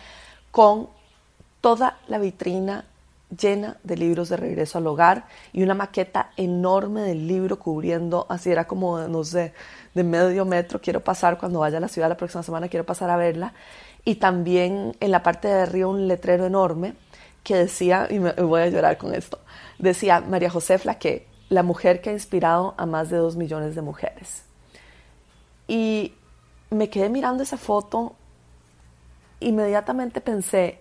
con 0.51 0.89
toda 1.61 1.99
la 2.09 2.19
vitrina 2.19 2.85
llena 3.31 3.77
de 3.83 3.97
libros 3.97 4.29
de 4.29 4.37
regreso 4.37 4.79
al 4.79 4.87
hogar 4.87 5.27
y 5.53 5.63
una 5.63 5.75
maqueta 5.75 6.31
enorme 6.37 7.03
del 7.03 7.27
libro 7.27 7.59
cubriendo, 7.59 8.27
así 8.29 8.51
era 8.51 8.67
como, 8.67 9.01
no 9.09 9.25
sé, 9.25 9.53
de 9.95 10.05
medio 10.05 10.45
metro, 10.45 10.81
quiero 10.81 11.01
pasar 11.03 11.39
cuando 11.39 11.61
vaya 11.61 11.79
a 11.79 11.81
la 11.81 11.89
ciudad 11.89 12.09
la 12.09 12.17
próxima 12.17 12.43
semana, 12.43 12.69
quiero 12.69 12.87
pasar 12.87 13.11
a 13.11 13.17
verla. 13.17 13.53
Y 14.05 14.17
también 14.17 14.97
en 15.01 15.11
la 15.11 15.23
parte 15.23 15.49
de 15.49 15.63
arriba 15.63 15.89
un 15.89 16.07
letrero 16.07 16.47
enorme 16.47 16.95
que 17.43 17.57
decía, 17.57 18.07
y 18.11 18.19
me 18.19 18.33
voy 18.33 18.63
a 18.63 18.69
llorar 18.69 18.99
con 18.99 19.15
esto, 19.15 19.41
decía 19.79 20.21
María 20.21 20.51
José 20.51 20.79
Flaque, 20.79 21.27
la 21.49 21.63
mujer 21.63 22.01
que 22.01 22.11
ha 22.11 22.13
inspirado 22.13 22.75
a 22.77 22.87
más 22.87 23.11
de 23.11 23.17
dos 23.17 23.37
millones 23.37 23.75
de 23.75 23.83
mujeres. 23.83 24.45
Y 25.69 26.15
me 26.71 26.91
quedé 26.91 27.09
mirando 27.09 27.43
esa 27.43 27.57
foto, 27.57 28.15
inmediatamente 29.41 30.21
pensé, 30.21 30.81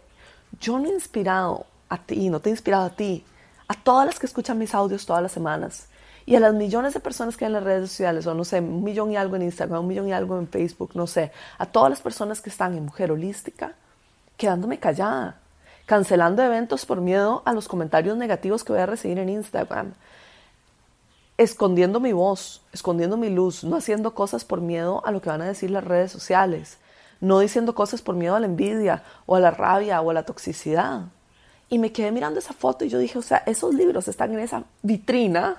yo 0.60 0.80
no 0.80 0.90
he 0.90 0.94
inspirado 0.94 1.66
a 1.90 1.98
ti, 1.98 2.30
no 2.30 2.40
te 2.40 2.50
he 2.50 2.52
inspirado 2.52 2.86
a 2.86 2.90
ti, 2.90 3.26
a 3.68 3.74
todas 3.74 4.06
las 4.06 4.20
que 4.20 4.26
escuchan 4.26 4.58
mis 4.58 4.74
audios 4.74 5.06
todas 5.06 5.22
las 5.22 5.32
semanas 5.32 5.88
y 6.26 6.36
a 6.36 6.40
las 6.40 6.54
millones 6.54 6.94
de 6.94 7.00
personas 7.00 7.38
que 7.38 7.46
hay 7.46 7.50
en 7.50 7.54
las 7.54 7.64
redes 7.64 7.90
sociales, 7.90 8.26
o 8.26 8.34
no 8.34 8.44
sé, 8.44 8.60
un 8.60 8.84
millón 8.84 9.12
y 9.12 9.18
algo 9.18 9.36
en 9.36 9.44
Instagram, 9.44 9.82
un 9.82 9.88
millón 9.88 10.08
y 10.08 10.14
algo 10.14 10.38
en 10.40 10.48
Facebook, 10.48 10.92
no 10.96 11.06
sé, 11.08 11.32
a 11.58 11.66
todas 11.66 11.90
las 11.90 12.02
personas 12.02 12.42
que 12.42 12.50
están 12.50 12.76
en 12.76 12.86
Mujer 12.86 13.12
Holística, 13.12 13.74
quedándome 14.38 14.80
callada 14.80 15.40
cancelando 15.86 16.42
eventos 16.42 16.86
por 16.86 17.02
miedo 17.02 17.44
a 17.46 17.54
los 17.54 17.68
comentarios 17.68 18.18
negativos 18.18 18.64
que 18.64 18.74
voy 18.74 18.82
a 18.82 18.86
recibir 18.86 19.20
en 19.20 19.30
Instagram. 19.30 19.94
escondiendo 21.38 22.00
mi 22.00 22.14
voz, 22.14 22.62
escondiendo 22.72 23.18
mi 23.18 23.30
luz, 23.30 23.66
no 23.66 23.76
haciendo 23.76 24.16
cosas 24.16 24.46
por 24.46 24.62
miedo 24.62 25.06
a 25.06 25.12
lo 25.12 25.22
que 25.22 25.30
van 25.30 25.42
a 25.42 25.46
decir 25.46 25.70
las 25.70 25.84
redes 25.84 26.10
sociales, 26.10 26.78
no 27.20 27.40
diciendo 27.40 27.76
cosas 27.76 28.02
por 28.02 28.16
miedo 28.16 28.36
a 28.36 28.40
la 28.40 28.46
envidia 28.46 29.04
o 29.26 29.36
a 29.36 29.42
la 29.42 29.52
rabia 29.52 30.00
o 30.00 30.10
a 30.12 30.14
la 30.14 30.24
toxicidad. 30.24 31.08
Y 31.70 31.80
me 31.80 31.92
quedé 31.92 32.12
mirando 32.12 32.40
esa 32.40 32.54
foto 32.54 32.86
y 32.86 32.90
yo 32.90 33.00
dije, 33.00 33.18
o 33.18 33.24
sea, 33.24 33.44
esos 33.46 33.74
libros 33.74 34.08
están 34.08 34.34
en 34.34 34.40
esa 34.40 34.64
vitrina 34.84 35.58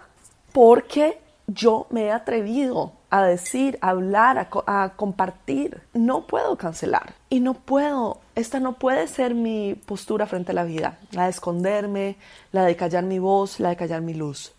porque 0.52 1.18
yo 1.46 1.86
me 1.90 2.04
he 2.04 2.12
atrevido 2.12 2.92
a 3.10 3.22
decir, 3.22 3.78
a 3.80 3.90
hablar, 3.90 4.48
a, 4.66 4.92
compartir. 4.96 5.82
No 5.94 6.26
puedo 6.26 6.56
cancelar 6.56 7.14
y 7.28 7.40
no 7.40 7.54
puedo, 7.54 8.20
esta 8.34 8.60
no 8.60 8.74
puede 8.74 9.06
ser 9.08 9.34
mi 9.34 9.74
postura 9.74 10.26
frente 10.26 10.52
a 10.52 10.54
la 10.54 10.64
vida, 10.64 10.98
la 11.10 11.24
de 11.24 11.30
esconderme, 11.30 12.16
la 12.52 12.64
de 12.64 12.76
callar 12.76 13.04
mi 13.04 13.18
voz, 13.18 13.60
la 13.60 13.70
de 13.70 13.76
callar 13.76 14.00
mi 14.02 14.14
luz. 14.14 14.52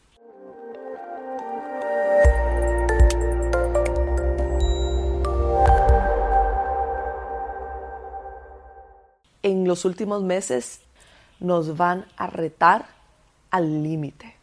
En 9.44 9.66
los 9.66 9.86
últimos 9.86 10.24
meses 10.24 10.82
nos 11.40 11.78
van 11.78 12.06
a 12.18 12.28
retar 12.28 12.86
al 13.52 13.84
límite 13.84 14.38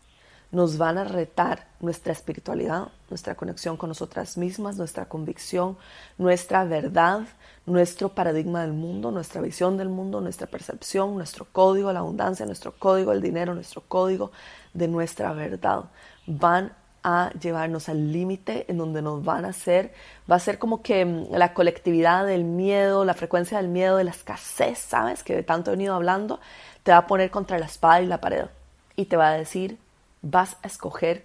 nos 0.55 0.79
van 0.79 0.99
a 0.99 1.05
retar 1.05 1.67
nuestra 1.81 2.13
espiritualidad, 2.13 2.89
nuestra 3.11 3.35
conexión 3.35 3.77
con 3.77 3.89
nosotras 3.89 4.39
mismas, 4.39 4.77
nuestra 4.77 5.07
convicción, 5.07 5.77
nuestra 6.17 6.65
verdad, 6.65 7.23
nuestro 7.67 8.11
paradigma 8.11 8.63
del 8.63 8.73
mundo, 8.73 9.11
nuestra 9.11 9.41
visión 9.41 9.77
del 9.77 9.89
mundo, 9.89 10.21
nuestra 10.21 10.47
percepción, 10.47 11.17
nuestro 11.17 11.47
código 11.51 11.89
de 11.89 11.95
la 11.95 12.01
abundancia, 12.01 12.47
nuestro 12.47 12.73
código 12.73 13.11
del 13.11 13.21
dinero, 13.21 13.55
nuestro 13.55 13.83
código 13.83 14.31
de 14.73 14.87
nuestra 14.89 15.33
verdad. 15.33 15.85
Van 16.27 16.73
a 17.03 17.31
llevarnos 17.39 17.91
al 17.91 18.13
límite 18.13 18.65
en 18.69 18.79
donde 18.79 19.03
nos 19.03 19.23
van 19.25 19.45
a 19.45 19.49
hacer, 19.49 19.93
va 20.31 20.37
a 20.37 20.41
ser 20.41 20.59
como 20.59 20.83
que 20.83 21.05
mm, 21.05 21.33
la 21.33 21.53
colectividad 21.53 22.25
del 22.25 22.45
miedo, 22.45 23.05
la 23.05 23.13
frecuencia 23.13 23.59
del 23.59 23.69
miedo, 23.69 23.99
de 23.99 24.05
la 24.05 24.13
escasez, 24.13 24.79
¿sabes? 24.79 25.23
Que 25.23 25.35
de 25.35 25.43
tanto 25.43 25.71
he 25.71 25.75
venido 25.75 25.95
hablando, 25.95 26.41
te 26.85 26.93
va 26.93 26.99
a 26.99 27.07
poner 27.07 27.31
contra 27.31 27.59
la 27.59 27.67
espada 27.67 28.01
y 28.03 28.07
la 28.07 28.21
pared 28.21 28.47
y 28.95 29.07
te 29.07 29.17
va 29.17 29.31
a 29.31 29.37
decir, 29.37 29.79
vas 30.23 30.57
a 30.63 30.69
escoger 30.69 31.25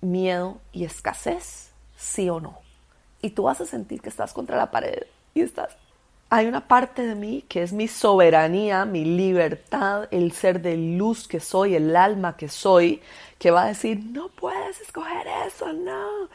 miedo 0.00 0.58
y 0.72 0.84
escasez, 0.84 1.70
sí 1.96 2.28
o 2.28 2.40
no. 2.40 2.58
Y 3.22 3.30
tú 3.30 3.44
vas 3.44 3.60
a 3.60 3.66
sentir 3.66 4.00
que 4.00 4.08
estás 4.08 4.32
contra 4.32 4.56
la 4.56 4.70
pared 4.70 5.04
y 5.34 5.42
estás... 5.42 5.76
Hay 6.28 6.46
una 6.46 6.66
parte 6.66 7.06
de 7.06 7.14
mí 7.14 7.44
que 7.48 7.62
es 7.62 7.72
mi 7.72 7.86
soberanía, 7.86 8.84
mi 8.84 9.04
libertad, 9.04 10.08
el 10.10 10.32
ser 10.32 10.60
de 10.60 10.76
luz 10.76 11.28
que 11.28 11.38
soy, 11.38 11.76
el 11.76 11.94
alma 11.94 12.36
que 12.36 12.48
soy, 12.48 13.00
que 13.38 13.52
va 13.52 13.62
a 13.62 13.68
decir, 13.68 14.02
no 14.06 14.28
puedes 14.30 14.80
escoger 14.80 15.24
eso, 15.46 15.72
no. 15.72 16.28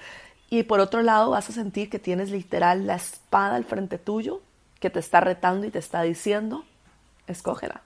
Y 0.49 0.63
por 0.63 0.79
otro 0.79 1.01
lado 1.01 1.31
vas 1.31 1.49
a 1.49 1.53
sentir 1.53 1.89
que 1.89 1.99
tienes 1.99 2.29
literal 2.29 2.87
la 2.87 2.95
espada 2.95 3.55
al 3.55 3.65
frente 3.65 3.97
tuyo, 3.97 4.39
que 4.79 4.89
te 4.89 4.99
está 4.99 5.19
retando 5.19 5.67
y 5.67 5.71
te 5.71 5.79
está 5.79 6.03
diciendo, 6.03 6.63
escógela. 7.27 7.81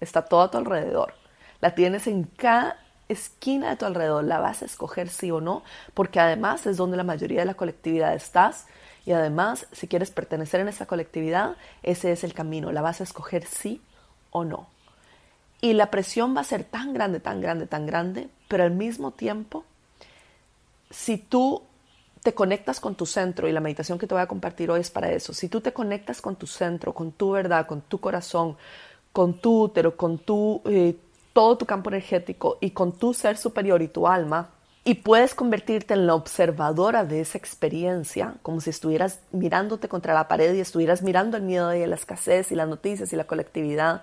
Está 0.00 0.22
todo 0.22 0.42
a 0.42 0.50
tu 0.50 0.58
alrededor. 0.58 1.14
La 1.60 1.74
tienes 1.74 2.06
en 2.06 2.24
cada 2.24 2.78
esquina 3.08 3.70
de 3.70 3.76
tu 3.76 3.84
alrededor 3.84 4.24
la 4.24 4.40
vas 4.40 4.62
a 4.62 4.64
escoger 4.64 5.08
sí 5.08 5.30
o 5.30 5.40
no, 5.40 5.62
porque 5.94 6.20
además 6.20 6.66
es 6.66 6.76
donde 6.76 6.96
la 6.96 7.04
mayoría 7.04 7.40
de 7.40 7.46
la 7.46 7.54
colectividad 7.54 8.14
estás 8.14 8.66
y 9.04 9.12
además 9.12 9.66
si 9.72 9.86
quieres 9.86 10.10
pertenecer 10.10 10.60
en 10.60 10.68
esa 10.68 10.86
colectividad, 10.86 11.56
ese 11.82 12.12
es 12.12 12.24
el 12.24 12.34
camino, 12.34 12.72
la 12.72 12.82
vas 12.82 13.00
a 13.00 13.04
escoger 13.04 13.44
sí 13.44 13.80
o 14.30 14.44
no. 14.44 14.66
Y 15.60 15.72
la 15.72 15.90
presión 15.90 16.36
va 16.36 16.40
a 16.40 16.44
ser 16.44 16.64
tan 16.64 16.92
grande, 16.92 17.20
tan 17.20 17.40
grande, 17.40 17.66
tan 17.66 17.86
grande, 17.86 18.28
pero 18.48 18.64
al 18.64 18.72
mismo 18.72 19.12
tiempo, 19.12 19.64
si 20.90 21.16
tú 21.16 21.62
te 22.22 22.34
conectas 22.34 22.80
con 22.80 22.96
tu 22.96 23.06
centro, 23.06 23.48
y 23.48 23.52
la 23.52 23.60
meditación 23.60 23.98
que 23.98 24.08
te 24.08 24.14
voy 24.14 24.22
a 24.22 24.26
compartir 24.26 24.70
hoy 24.70 24.80
es 24.80 24.90
para 24.90 25.12
eso, 25.12 25.32
si 25.32 25.48
tú 25.48 25.60
te 25.60 25.72
conectas 25.72 26.20
con 26.20 26.34
tu 26.34 26.48
centro, 26.48 26.92
con 26.92 27.12
tu 27.12 27.30
verdad, 27.30 27.66
con 27.66 27.82
tu 27.82 28.00
corazón, 28.00 28.56
con 29.16 29.32
tu 29.32 29.62
útero, 29.62 29.96
con 29.96 30.20
eh, 30.66 30.94
todo 31.32 31.56
tu 31.56 31.64
campo 31.64 31.88
energético 31.88 32.58
y 32.60 32.72
con 32.72 32.92
tu 32.92 33.14
ser 33.14 33.38
superior 33.38 33.80
y 33.80 33.88
tu 33.88 34.06
alma, 34.06 34.50
y 34.84 34.92
puedes 34.96 35.34
convertirte 35.34 35.94
en 35.94 36.06
la 36.06 36.14
observadora 36.14 37.02
de 37.06 37.22
esa 37.22 37.38
experiencia, 37.38 38.34
como 38.42 38.60
si 38.60 38.68
estuvieras 38.68 39.20
mirándote 39.32 39.88
contra 39.88 40.12
la 40.12 40.28
pared 40.28 40.54
y 40.54 40.60
estuvieras 40.60 41.00
mirando 41.00 41.38
el 41.38 41.44
miedo 41.44 41.74
y 41.74 41.86
la 41.86 41.94
escasez 41.94 42.52
y 42.52 42.56
las 42.56 42.68
noticias 42.68 43.10
y 43.10 43.16
la 43.16 43.24
colectividad 43.24 44.02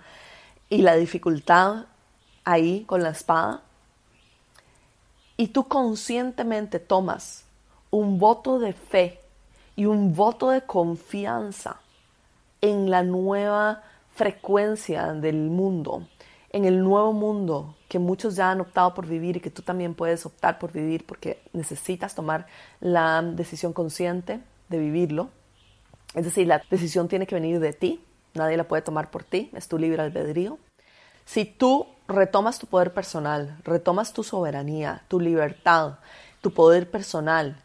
y 0.68 0.82
la 0.82 0.96
dificultad 0.96 1.86
ahí 2.44 2.84
con 2.86 3.04
la 3.04 3.12
espada. 3.12 3.62
Y 5.38 5.50
tú 5.50 5.68
conscientemente 5.68 6.80
tomas 6.80 7.46
un 7.92 8.18
voto 8.18 8.58
de 8.58 8.74
fe 8.74 9.20
y 9.76 9.86
un 9.86 10.16
voto 10.16 10.50
de 10.50 10.64
confianza 10.64 11.82
en 12.62 12.90
la 12.90 13.04
nueva 13.04 13.84
frecuencia 14.14 15.14
del 15.14 15.50
mundo, 15.50 16.08
en 16.52 16.66
el 16.66 16.84
nuevo 16.84 17.14
mundo 17.14 17.76
que 17.90 17.98
muchos 18.00 18.36
ya 18.36 18.52
han 18.52 18.62
optado 18.62 18.94
por 18.94 19.08
vivir 19.08 19.38
y 19.38 19.40
que 19.40 19.50
tú 19.50 19.64
también 19.64 19.96
puedes 19.96 20.26
optar 20.26 20.60
por 20.60 20.72
vivir 20.72 21.06
porque 21.06 21.42
necesitas 21.52 22.14
tomar 22.14 22.46
la 22.80 23.22
decisión 23.22 23.74
consciente 23.74 24.40
de 24.70 24.78
vivirlo. 24.78 25.30
Es 26.14 26.26
decir, 26.26 26.48
la 26.48 26.62
decisión 26.70 27.08
tiene 27.08 27.26
que 27.26 27.36
venir 27.36 27.60
de 27.60 27.74
ti, 27.74 28.04
nadie 28.36 28.56
la 28.56 28.66
puede 28.66 28.84
tomar 28.84 29.10
por 29.10 29.24
ti, 29.24 29.50
es 29.54 29.68
tu 29.68 29.80
libre 29.80 30.04
albedrío. 30.04 30.60
Si 31.26 31.46
tú 31.46 31.88
retomas 32.08 32.60
tu 32.60 32.68
poder 32.68 32.94
personal, 32.94 33.58
retomas 33.64 34.14
tu 34.14 34.24
soberanía, 34.24 35.04
tu 35.08 35.20
libertad, 35.20 35.98
tu 36.42 36.52
poder 36.54 36.92
personal 36.92 37.63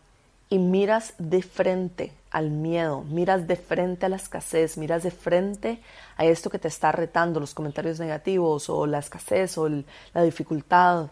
y 0.50 0.58
miras 0.58 1.14
de 1.18 1.42
frente 1.42 2.12
al 2.30 2.50
miedo, 2.50 3.02
miras 3.02 3.46
de 3.46 3.56
frente 3.56 4.06
a 4.06 4.08
la 4.08 4.16
escasez, 4.16 4.78
miras 4.78 5.02
de 5.02 5.10
frente 5.10 5.82
a 6.16 6.24
esto 6.24 6.50
que 6.50 6.58
te 6.58 6.68
está 6.68 6.92
retando, 6.92 7.40
los 7.40 7.54
comentarios 7.54 8.00
negativos 8.00 8.70
o 8.70 8.86
la 8.86 8.98
escasez 8.98 9.58
o 9.58 9.68
la 9.68 10.22
dificultad, 10.22 11.08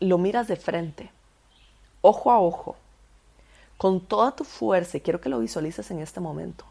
lo 0.00 0.18
miras 0.18 0.48
de 0.48 0.56
frente, 0.56 1.10
ojo 2.00 2.30
a 2.30 2.40
ojo, 2.40 2.76
con 3.76 4.00
toda 4.00 4.32
tu 4.32 4.44
fuerza, 4.44 4.96
y 4.96 5.00
quiero 5.00 5.20
que 5.20 5.28
lo 5.28 5.38
visualices 5.38 5.90
en 5.90 6.00
este 6.00 6.20
momento, 6.20 6.64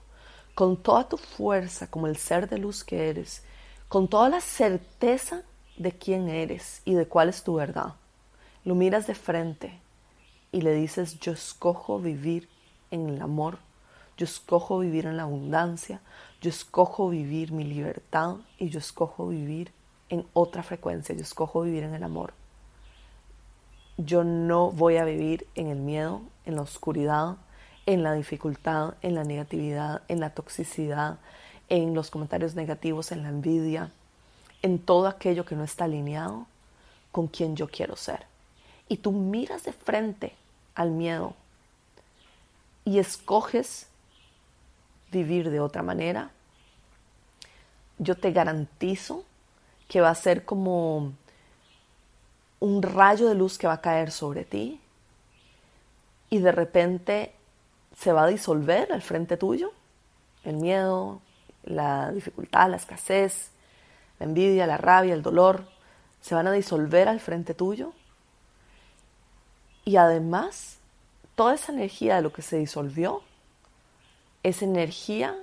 con 0.55 0.77
toda 0.77 1.08
tu 1.08 1.17
fuerza 1.17 1.88
como 1.88 2.08
el 2.08 2.17
ser 2.17 2.50
de 2.50 2.58
luz 2.58 2.84
que 2.84 3.10
eres, 3.10 3.43
con 3.88 4.08
toda 4.08 4.29
la 4.29 4.41
certeza 4.41 5.43
de 5.77 5.91
quién 5.91 6.29
eres 6.29 6.82
y 6.86 6.93
de 6.93 7.08
cuál 7.08 7.29
es 7.29 7.43
tu 7.43 7.55
verdad. 7.55 7.93
Lo 8.65 8.75
miras 8.75 9.08
de 9.08 9.15
frente 9.15 9.83
y 10.53 10.62
le 10.62 10.74
dices, 10.74 11.19
yo 11.19 11.33
escojo 11.33 12.00
vivir 12.00 12.48
en 12.91 13.10
el 13.10 13.22
amor, 13.22 13.57
yo 14.17 14.24
escojo 14.24 14.77
vivir 14.77 15.07
en 15.07 15.17
la 15.17 15.24
abundancia, 15.24 16.00
yo 16.41 16.50
escojo 16.51 17.10
vivir 17.10 17.51
mi 17.51 17.63
libertad 17.63 18.36
y 18.60 18.69
yo 18.69 18.77
escojo 18.77 19.27
vivir 19.27 19.72
en 20.10 20.25
otra 20.33 20.62
frecuencia, 20.62 21.15
yo 21.15 21.24
escojo 21.24 21.63
vivir 21.63 21.83
en 21.83 21.95
el 21.95 22.03
amor. 22.03 22.36
Yo 23.98 24.24
no 24.24 24.72
voy 24.72 24.98
a 24.98 25.05
vivir 25.05 25.48
en 25.55 25.67
el 25.67 25.79
miedo, 25.79 26.22
en 26.45 26.55
la 26.55 26.62
oscuridad, 26.62 27.38
en 27.88 28.03
la 28.03 28.13
dificultad, 28.13 28.93
en 29.01 29.15
la 29.15 29.24
negatividad, 29.24 30.03
en 30.07 30.19
la 30.19 30.29
toxicidad, 30.29 31.17
en 31.67 31.95
los 31.95 32.12
comentarios 32.12 32.53
negativos, 32.53 33.12
en 33.12 33.24
la 33.24 33.29
envidia, 33.29 33.91
en 34.62 34.77
todo 34.77 35.07
aquello 35.07 35.45
que 35.45 35.55
no 35.55 35.63
está 35.63 35.86
alineado 35.86 36.45
con 37.12 37.25
quien 37.25 37.55
yo 37.55 37.67
quiero 37.69 37.95
ser. 37.95 38.27
Y 38.88 38.98
tú 38.98 39.12
miras 39.12 39.63
de 39.63 39.74
frente 39.74 40.33
al 40.75 40.92
miedo, 40.92 41.36
y 42.86 43.00
escoges 43.00 43.88
vivir 45.12 45.50
de 45.50 45.60
otra 45.60 45.84
manera, 45.84 46.32
yo 48.00 48.15
te 48.15 48.32
garantizo 48.32 49.24
que 49.88 50.01
va 50.01 50.10
a 50.10 50.15
ser 50.15 50.44
como 50.44 51.13
un 52.60 52.82
rayo 52.82 53.27
de 53.27 53.36
luz 53.36 53.58
que 53.58 53.68
va 53.68 53.74
a 53.74 53.82
caer 53.82 54.12
sobre 54.12 54.46
ti 54.46 54.80
y 56.30 56.39
de 56.39 56.51
repente 56.51 57.34
se 57.96 58.12
va 58.12 58.24
a 58.24 58.27
disolver 58.27 58.92
al 58.92 59.01
frente 59.01 59.38
tuyo 59.38 59.72
el 60.44 60.58
miedo, 60.58 61.22
la 61.63 62.12
dificultad, 62.12 62.70
la 62.70 62.77
escasez, 62.77 63.51
la 64.20 64.25
envidia, 64.25 64.68
la 64.68 64.77
rabia, 64.77 65.13
el 65.13 65.22
dolor, 65.22 65.68
se 66.22 66.36
van 66.36 66.48
a 66.48 66.51
disolver 66.51 67.08
al 67.08 67.20
frente 67.20 67.53
tuyo 67.53 67.94
y 69.86 69.98
además 69.98 70.78
toda 71.36 71.56
esa 71.56 71.72
energía 71.72 72.16
de 72.16 72.22
lo 72.22 72.32
que 72.32 72.42
se 72.42 72.58
disolvió 72.58 73.22
es 74.44 74.62
energía 74.62 75.36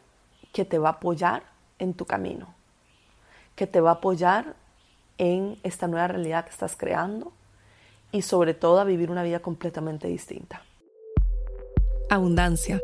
que 0.53 0.65
te 0.65 0.79
va 0.79 0.91
a 0.91 0.93
apoyar 0.93 1.43
en 1.79 1.95
tu 1.95 2.05
camino, 2.05 2.55
que 3.57 3.67
te 3.67 3.81
va 3.81 3.91
a 3.91 3.95
apoyar 3.95 4.55
en 5.19 5.59
esta 5.63 5.87
nueva 5.87 6.09
realidad 6.09 6.45
que 6.45 6.51
estás 6.51 6.77
creando 6.77 7.33
y 8.13 8.23
sobre 8.23 8.55
todo 8.55 8.81
a 8.81 8.85
vivir 8.85 9.11
una 9.11 9.23
vida 9.23 9.41
completamente 9.41 10.09
distinta. 10.09 10.63
Abundancia, 12.09 12.81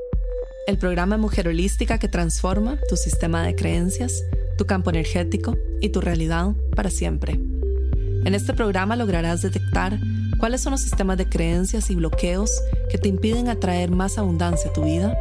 el 0.67 0.79
programa 0.79 1.17
Mujer 1.17 1.49
Holística 1.49 1.99
que 1.99 2.09
transforma 2.09 2.79
tu 2.89 2.97
sistema 2.97 3.43
de 3.45 3.57
creencias, 3.57 4.23
tu 4.57 4.67
campo 4.67 4.91
energético 4.91 5.57
y 5.81 5.89
tu 5.89 6.01
realidad 6.01 6.53
para 6.75 6.91
siempre. 6.91 7.33
En 7.33 8.35
este 8.35 8.55
programa 8.55 8.97
lograrás 8.97 9.43
detectar 9.43 9.99
¿Cuáles 10.39 10.61
son 10.61 10.73
los 10.73 10.83
sistemas 10.83 11.17
de 11.17 11.29
creencias 11.29 11.91
y 11.91 11.95
bloqueos 11.95 12.63
que 12.91 12.99
te 12.99 13.09
impiden 13.09 13.49
atraer 13.49 13.91
más 13.91 14.19
abundancia 14.19 14.71
a 14.71 14.73
tu 14.73 14.85
vida? 14.85 15.17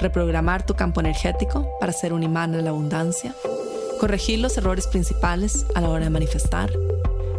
¿Reprogramar 0.00 0.64
tu 0.64 0.74
campo 0.74 1.00
energético 1.00 1.68
para 1.80 1.92
ser 1.92 2.14
un 2.14 2.22
imán 2.22 2.54
a 2.54 2.62
la 2.62 2.70
abundancia? 2.70 3.34
¿Corregir 4.00 4.38
los 4.38 4.56
errores 4.56 4.86
principales 4.86 5.66
a 5.74 5.82
la 5.82 5.90
hora 5.90 6.04
de 6.04 6.10
manifestar? 6.10 6.72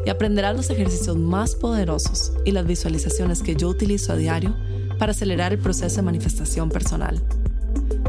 Y 0.05 0.09
aprenderás 0.11 0.55
los 0.55 0.69
ejercicios 0.69 1.17
más 1.17 1.55
poderosos 1.55 2.31
y 2.45 2.51
las 2.51 2.65
visualizaciones 2.65 3.41
que 3.41 3.55
yo 3.55 3.69
utilizo 3.69 4.13
a 4.13 4.15
diario 4.15 4.55
para 4.99 5.13
acelerar 5.13 5.51
el 5.51 5.59
proceso 5.59 5.95
de 5.97 6.01
manifestación 6.03 6.69
personal. 6.69 7.19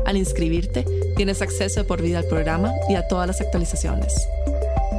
Al 0.05 0.17
inscribirte, 0.19 0.85
tienes 1.17 1.41
acceso 1.41 1.81
de 1.81 1.85
por 1.85 2.03
vida 2.03 2.19
al 2.19 2.27
programa 2.27 2.73
y 2.89 2.97
a 2.97 3.09
todas 3.09 3.27
las 3.27 3.41
actualizaciones. 3.41 4.15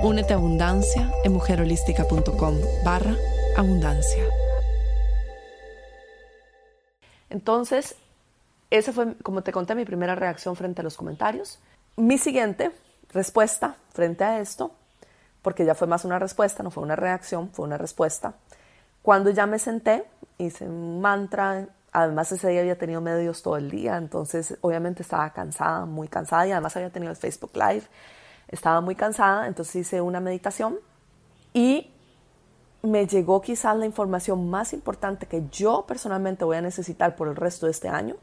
Únete 0.02 0.34
a 0.34 0.38
Abundancia 0.38 1.12
en 1.24 1.34
mujerholística.com 1.34 2.56
barra 2.84 3.16
abundancia. 3.56 4.24
Entonces, 7.30 7.96
esa 8.70 8.94
fue, 8.94 9.16
como 9.24 9.42
te 9.42 9.52
conté, 9.52 9.76
mi 9.76 9.86
primera 9.86 10.16
reacción 10.16 10.56
frente 10.56 10.82
a 10.82 10.84
los 10.84 10.98
comentarios. 10.98 11.60
Mi 11.98 12.18
siguiente 12.18 12.72
respuesta 13.14 13.76
frente 13.94 14.24
a 14.24 14.40
esto, 14.40 14.72
porque 15.42 15.66
ya 15.66 15.76
fue 15.76 15.88
más 15.88 16.06
una 16.06 16.20
respuesta, 16.20 16.64
no 16.64 16.72
fue 16.72 16.84
una 16.84 16.96
reacción, 16.96 17.50
fue 17.52 17.66
una 17.66 17.78
respuesta. 17.78 18.34
Cuando 19.02 19.30
ya 19.30 19.46
me 19.46 19.60
senté, 19.60 20.06
hice 20.38 20.66
un 20.66 21.02
mantra, 21.02 21.68
además 21.92 22.32
ese 22.32 22.50
día 22.50 22.62
había 22.62 22.78
tenido 22.78 23.02
medios 23.02 23.42
todo 23.42 23.58
el 23.58 23.70
día, 23.70 23.98
entonces 23.98 24.58
obviamente 24.62 25.02
estaba 25.02 25.32
cansada, 25.32 25.86
muy 25.86 26.08
cansada 26.08 26.48
y 26.48 26.52
además 26.52 26.76
había 26.78 26.92
tenido 26.92 27.12
el 27.12 27.18
Facebook 27.18 27.52
Live, 27.56 27.84
estaba 28.48 28.82
muy 28.82 28.96
cansada, 28.96 29.48
entonces 29.48 29.76
hice 29.76 30.02
una 30.02 30.20
meditación 30.20 30.78
y 31.54 31.91
me 32.84 33.06
llegó 33.06 33.42
quizás 33.42 33.78
la 33.78 33.86
información 33.86 34.50
más 34.50 34.74
importante 34.74 35.28
que 35.28 35.44
yo 35.52 35.86
personalmente 35.88 36.46
voy 36.46 36.58
a 36.58 36.62
necesitar 36.62 37.16
por 37.16 37.28
el 37.28 37.36
resto 37.36 37.68
de 37.68 37.72
este 37.72 37.90
año 37.90 38.16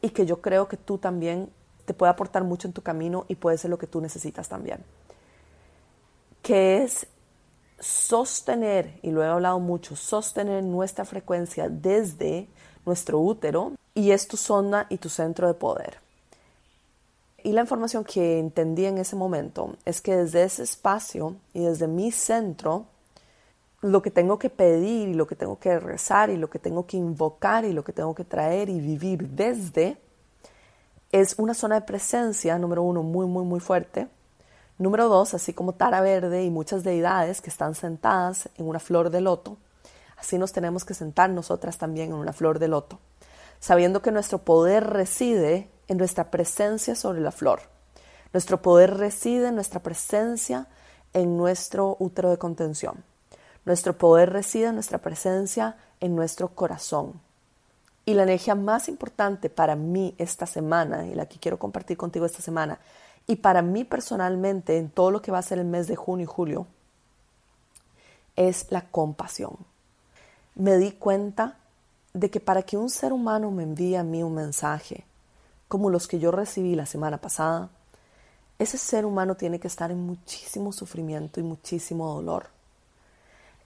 y 0.00 0.10
que 0.10 0.26
yo 0.26 0.40
creo 0.40 0.68
que 0.68 0.76
tú 0.76 0.98
también 0.98 1.50
te 1.84 1.94
puede 1.94 2.10
aportar 2.10 2.44
mucho 2.44 2.66
en 2.66 2.74
tu 2.74 2.82
camino 2.82 3.24
y 3.28 3.36
puede 3.36 3.58
ser 3.58 3.70
lo 3.70 3.78
que 3.78 3.86
tú 3.86 4.00
necesitas 4.00 4.48
también. 4.48 4.84
Que 6.42 6.82
es 6.82 7.06
sostener, 7.78 8.98
y 9.02 9.10
lo 9.10 9.22
he 9.22 9.26
hablado 9.26 9.60
mucho, 9.60 9.96
sostener 9.96 10.64
nuestra 10.64 11.04
frecuencia 11.04 11.68
desde 11.68 12.48
nuestro 12.84 13.20
útero 13.20 13.72
y 13.94 14.12
es 14.12 14.28
tu 14.28 14.36
zona 14.36 14.86
y 14.88 14.98
tu 14.98 15.08
centro 15.08 15.46
de 15.46 15.54
poder. 15.54 15.98
Y 17.42 17.52
la 17.52 17.60
información 17.60 18.02
que 18.02 18.38
entendí 18.38 18.86
en 18.86 18.98
ese 18.98 19.14
momento 19.14 19.76
es 19.84 20.00
que 20.00 20.16
desde 20.16 20.42
ese 20.42 20.62
espacio 20.62 21.36
y 21.52 21.64
desde 21.64 21.86
mi 21.86 22.10
centro, 22.10 22.86
lo 23.82 24.02
que 24.02 24.10
tengo 24.10 24.38
que 24.38 24.50
pedir 24.50 25.08
y 25.08 25.14
lo 25.14 25.26
que 25.26 25.36
tengo 25.36 25.58
que 25.58 25.78
rezar 25.78 26.30
y 26.30 26.36
lo 26.36 26.48
que 26.48 26.58
tengo 26.58 26.86
que 26.86 26.96
invocar 26.96 27.64
y 27.64 27.72
lo 27.72 27.84
que 27.84 27.92
tengo 27.92 28.14
que 28.14 28.24
traer 28.24 28.68
y 28.68 28.80
vivir 28.80 29.28
desde 29.28 29.98
es 31.12 31.34
una 31.38 31.54
zona 31.54 31.76
de 31.76 31.86
presencia, 31.86 32.58
número 32.58 32.82
uno, 32.82 33.02
muy, 33.02 33.26
muy, 33.26 33.44
muy 33.44 33.60
fuerte. 33.60 34.08
Número 34.78 35.08
dos, 35.08 35.32
así 35.34 35.54
como 35.54 35.72
Tara 35.72 36.00
Verde 36.00 36.44
y 36.44 36.50
muchas 36.50 36.84
deidades 36.84 37.40
que 37.40 37.48
están 37.48 37.74
sentadas 37.74 38.50
en 38.56 38.68
una 38.68 38.78
flor 38.78 39.10
de 39.10 39.22
loto, 39.22 39.56
así 40.18 40.36
nos 40.36 40.52
tenemos 40.52 40.84
que 40.84 40.92
sentar 40.92 41.30
nosotras 41.30 41.78
también 41.78 42.10
en 42.10 42.16
una 42.16 42.34
flor 42.34 42.58
de 42.58 42.68
loto, 42.68 42.98
sabiendo 43.58 44.02
que 44.02 44.12
nuestro 44.12 44.38
poder 44.38 44.84
reside 44.84 45.70
en 45.88 45.96
nuestra 45.96 46.30
presencia 46.30 46.94
sobre 46.94 47.20
la 47.20 47.30
flor. 47.30 47.60
Nuestro 48.32 48.60
poder 48.60 48.98
reside 48.98 49.48
en 49.48 49.54
nuestra 49.54 49.80
presencia 49.82 50.66
en 51.14 51.38
nuestro 51.38 51.96
útero 51.98 52.28
de 52.28 52.36
contención. 52.36 53.02
Nuestro 53.66 53.98
poder 53.98 54.32
reside 54.32 54.68
en 54.68 54.74
nuestra 54.74 54.98
presencia 54.98 55.76
en 56.00 56.14
nuestro 56.14 56.48
corazón. 56.48 57.20
Y 58.04 58.14
la 58.14 58.22
energía 58.22 58.54
más 58.54 58.88
importante 58.88 59.50
para 59.50 59.74
mí 59.74 60.14
esta 60.18 60.46
semana, 60.46 61.06
y 61.06 61.14
la 61.14 61.26
que 61.26 61.40
quiero 61.40 61.58
compartir 61.58 61.96
contigo 61.96 62.24
esta 62.24 62.40
semana, 62.40 62.78
y 63.26 63.36
para 63.36 63.62
mí 63.62 63.82
personalmente 63.82 64.78
en 64.78 64.88
todo 64.88 65.10
lo 65.10 65.20
que 65.20 65.32
va 65.32 65.38
a 65.38 65.42
ser 65.42 65.58
el 65.58 65.64
mes 65.64 65.88
de 65.88 65.96
junio 65.96 66.24
y 66.24 66.26
julio, 66.26 66.66
es 68.36 68.70
la 68.70 68.82
compasión. 68.82 69.56
Me 70.54 70.76
di 70.76 70.92
cuenta 70.92 71.56
de 72.14 72.30
que 72.30 72.38
para 72.38 72.62
que 72.62 72.76
un 72.76 72.88
ser 72.88 73.12
humano 73.12 73.50
me 73.50 73.64
envíe 73.64 73.96
a 73.96 74.04
mí 74.04 74.22
un 74.22 74.34
mensaje, 74.34 75.04
como 75.66 75.90
los 75.90 76.06
que 76.06 76.20
yo 76.20 76.30
recibí 76.30 76.76
la 76.76 76.86
semana 76.86 77.18
pasada, 77.18 77.68
ese 78.60 78.78
ser 78.78 79.04
humano 79.04 79.34
tiene 79.34 79.58
que 79.58 79.66
estar 79.66 79.90
en 79.90 80.06
muchísimo 80.06 80.72
sufrimiento 80.72 81.40
y 81.40 81.42
muchísimo 81.42 82.14
dolor. 82.14 82.55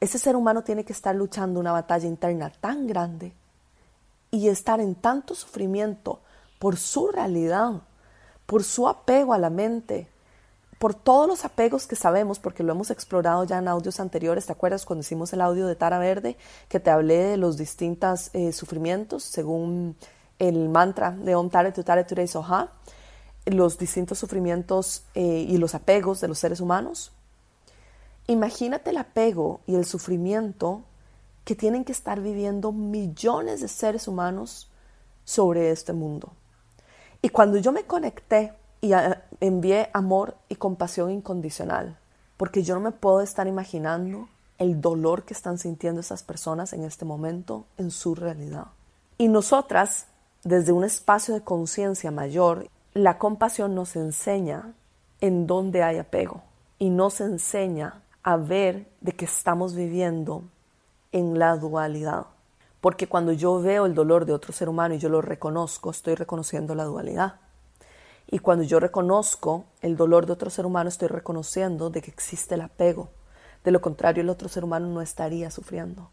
Ese 0.00 0.18
ser 0.18 0.34
humano 0.34 0.64
tiene 0.64 0.84
que 0.84 0.94
estar 0.94 1.14
luchando 1.14 1.60
una 1.60 1.72
batalla 1.72 2.08
interna 2.08 2.50
tan 2.50 2.86
grande 2.86 3.34
y 4.30 4.48
estar 4.48 4.80
en 4.80 4.94
tanto 4.94 5.34
sufrimiento 5.34 6.20
por 6.58 6.78
su 6.78 7.08
realidad, 7.08 7.82
por 8.46 8.64
su 8.64 8.88
apego 8.88 9.34
a 9.34 9.38
la 9.38 9.50
mente, 9.50 10.08
por 10.78 10.94
todos 10.94 11.28
los 11.28 11.44
apegos 11.44 11.86
que 11.86 11.96
sabemos, 11.96 12.38
porque 12.38 12.62
lo 12.62 12.72
hemos 12.72 12.90
explorado 12.90 13.44
ya 13.44 13.58
en 13.58 13.68
audios 13.68 14.00
anteriores. 14.00 14.46
¿Te 14.46 14.52
acuerdas 14.52 14.86
cuando 14.86 15.02
hicimos 15.02 15.34
el 15.34 15.42
audio 15.42 15.66
de 15.66 15.76
Tara 15.76 15.98
Verde 15.98 16.38
que 16.68 16.80
te 16.80 16.90
hablé 16.90 17.18
de 17.18 17.36
los 17.36 17.58
distintos 17.58 18.30
eh, 18.32 18.52
sufrimientos 18.52 19.22
según 19.22 19.96
el 20.38 20.70
mantra 20.70 21.10
de 21.10 21.34
Om 21.34 21.50
Tare 21.50 21.72
Tutare 21.72 22.04
Ture 22.04 22.26
Soha, 22.26 22.72
los 23.44 23.76
distintos 23.76 24.18
sufrimientos 24.18 25.02
eh, 25.14 25.44
y 25.46 25.58
los 25.58 25.74
apegos 25.74 26.22
de 26.22 26.28
los 26.28 26.38
seres 26.38 26.60
humanos? 26.60 27.12
Imagínate 28.30 28.90
el 28.90 28.98
apego 28.98 29.60
y 29.66 29.74
el 29.74 29.84
sufrimiento 29.84 30.82
que 31.44 31.56
tienen 31.56 31.84
que 31.84 31.90
estar 31.90 32.20
viviendo 32.20 32.70
millones 32.70 33.60
de 33.60 33.66
seres 33.66 34.06
humanos 34.06 34.70
sobre 35.24 35.72
este 35.72 35.92
mundo. 35.92 36.30
Y 37.22 37.30
cuando 37.30 37.58
yo 37.58 37.72
me 37.72 37.82
conecté 37.82 38.52
y 38.80 38.92
ah, 38.92 39.24
envié 39.40 39.90
amor 39.92 40.36
y 40.48 40.54
compasión 40.54 41.10
incondicional, 41.10 41.98
porque 42.36 42.62
yo 42.62 42.76
no 42.76 42.80
me 42.80 42.92
puedo 42.92 43.20
estar 43.20 43.48
imaginando 43.48 44.28
el 44.58 44.80
dolor 44.80 45.24
que 45.24 45.34
están 45.34 45.58
sintiendo 45.58 46.00
esas 46.00 46.22
personas 46.22 46.72
en 46.72 46.84
este 46.84 47.04
momento 47.04 47.66
en 47.78 47.90
su 47.90 48.14
realidad. 48.14 48.66
Y 49.18 49.26
nosotras, 49.26 50.06
desde 50.44 50.70
un 50.70 50.84
espacio 50.84 51.34
de 51.34 51.42
conciencia 51.42 52.12
mayor, 52.12 52.68
la 52.94 53.18
compasión 53.18 53.74
nos 53.74 53.96
enseña 53.96 54.72
en 55.20 55.48
dónde 55.48 55.82
hay 55.82 55.98
apego 55.98 56.44
y 56.78 56.90
nos 56.90 57.20
enseña 57.20 58.04
a 58.30 58.36
ver 58.36 58.86
de 59.00 59.12
que 59.12 59.24
estamos 59.24 59.74
viviendo 59.74 60.44
en 61.10 61.38
la 61.38 61.56
dualidad. 61.56 62.26
Porque 62.80 63.08
cuando 63.08 63.32
yo 63.32 63.60
veo 63.60 63.86
el 63.86 63.94
dolor 63.94 64.24
de 64.24 64.32
otro 64.32 64.52
ser 64.52 64.68
humano 64.68 64.94
y 64.94 64.98
yo 64.98 65.08
lo 65.08 65.20
reconozco, 65.20 65.90
estoy 65.90 66.14
reconociendo 66.14 66.74
la 66.74 66.84
dualidad. 66.84 67.40
Y 68.30 68.38
cuando 68.38 68.62
yo 68.62 68.78
reconozco 68.78 69.64
el 69.82 69.96
dolor 69.96 70.26
de 70.26 70.32
otro 70.32 70.48
ser 70.48 70.64
humano, 70.64 70.88
estoy 70.88 71.08
reconociendo 71.08 71.90
de 71.90 72.00
que 72.00 72.12
existe 72.12 72.54
el 72.54 72.60
apego. 72.60 73.08
De 73.64 73.72
lo 73.72 73.80
contrario, 73.80 74.22
el 74.22 74.30
otro 74.30 74.48
ser 74.48 74.62
humano 74.62 74.86
no 74.86 75.02
estaría 75.02 75.50
sufriendo. 75.50 76.10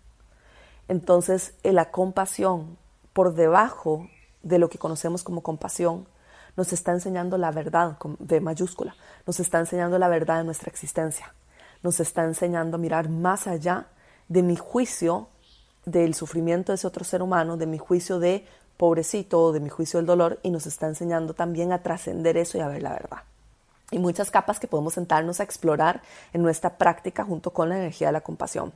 Entonces, 0.87 1.53
la 1.63 1.91
compasión, 1.91 2.77
por 3.13 3.35
debajo 3.35 4.09
de 4.41 4.57
lo 4.57 4.69
que 4.69 4.79
conocemos 4.79 5.23
como 5.23 5.43
compasión, 5.43 6.07
nos 6.55 6.73
está 6.73 6.91
enseñando 6.91 7.37
la 7.37 7.51
verdad, 7.51 7.97
de 8.17 8.41
mayúscula, 8.41 8.95
nos 9.27 9.39
está 9.39 9.59
enseñando 9.59 9.99
la 9.99 10.07
verdad 10.07 10.39
de 10.39 10.45
nuestra 10.45 10.71
existencia, 10.71 11.33
nos 11.83 11.99
está 11.99 12.23
enseñando 12.23 12.75
a 12.75 12.79
mirar 12.79 13.09
más 13.09 13.47
allá 13.47 13.87
de 14.27 14.43
mi 14.43 14.55
juicio 14.55 15.29
del 15.85 16.13
sufrimiento 16.13 16.71
de 16.71 16.75
ese 16.75 16.87
otro 16.87 17.05
ser 17.05 17.21
humano, 17.21 17.57
de 17.57 17.65
mi 17.65 17.77
juicio 17.77 18.19
de 18.19 18.45
pobrecito, 18.75 19.51
de 19.51 19.59
mi 19.59 19.69
juicio 19.69 19.99
del 19.99 20.05
dolor, 20.05 20.39
y 20.43 20.49
nos 20.49 20.67
está 20.67 20.87
enseñando 20.87 21.33
también 21.33 21.71
a 21.71 21.81
trascender 21.81 22.37
eso 22.37 22.57
y 22.57 22.61
a 22.61 22.67
ver 22.67 22.83
la 22.83 22.91
verdad. 22.91 23.19
Y 23.89 23.99
muchas 23.99 24.29
capas 24.29 24.59
que 24.59 24.67
podemos 24.67 24.95
sentarnos 24.95 25.39
a 25.39 25.43
explorar 25.43 26.01
en 26.33 26.43
nuestra 26.43 26.77
práctica 26.77 27.23
junto 27.23 27.51
con 27.51 27.69
la 27.69 27.77
energía 27.77 28.07
de 28.07 28.13
la 28.13 28.21
compasión. 28.21 28.73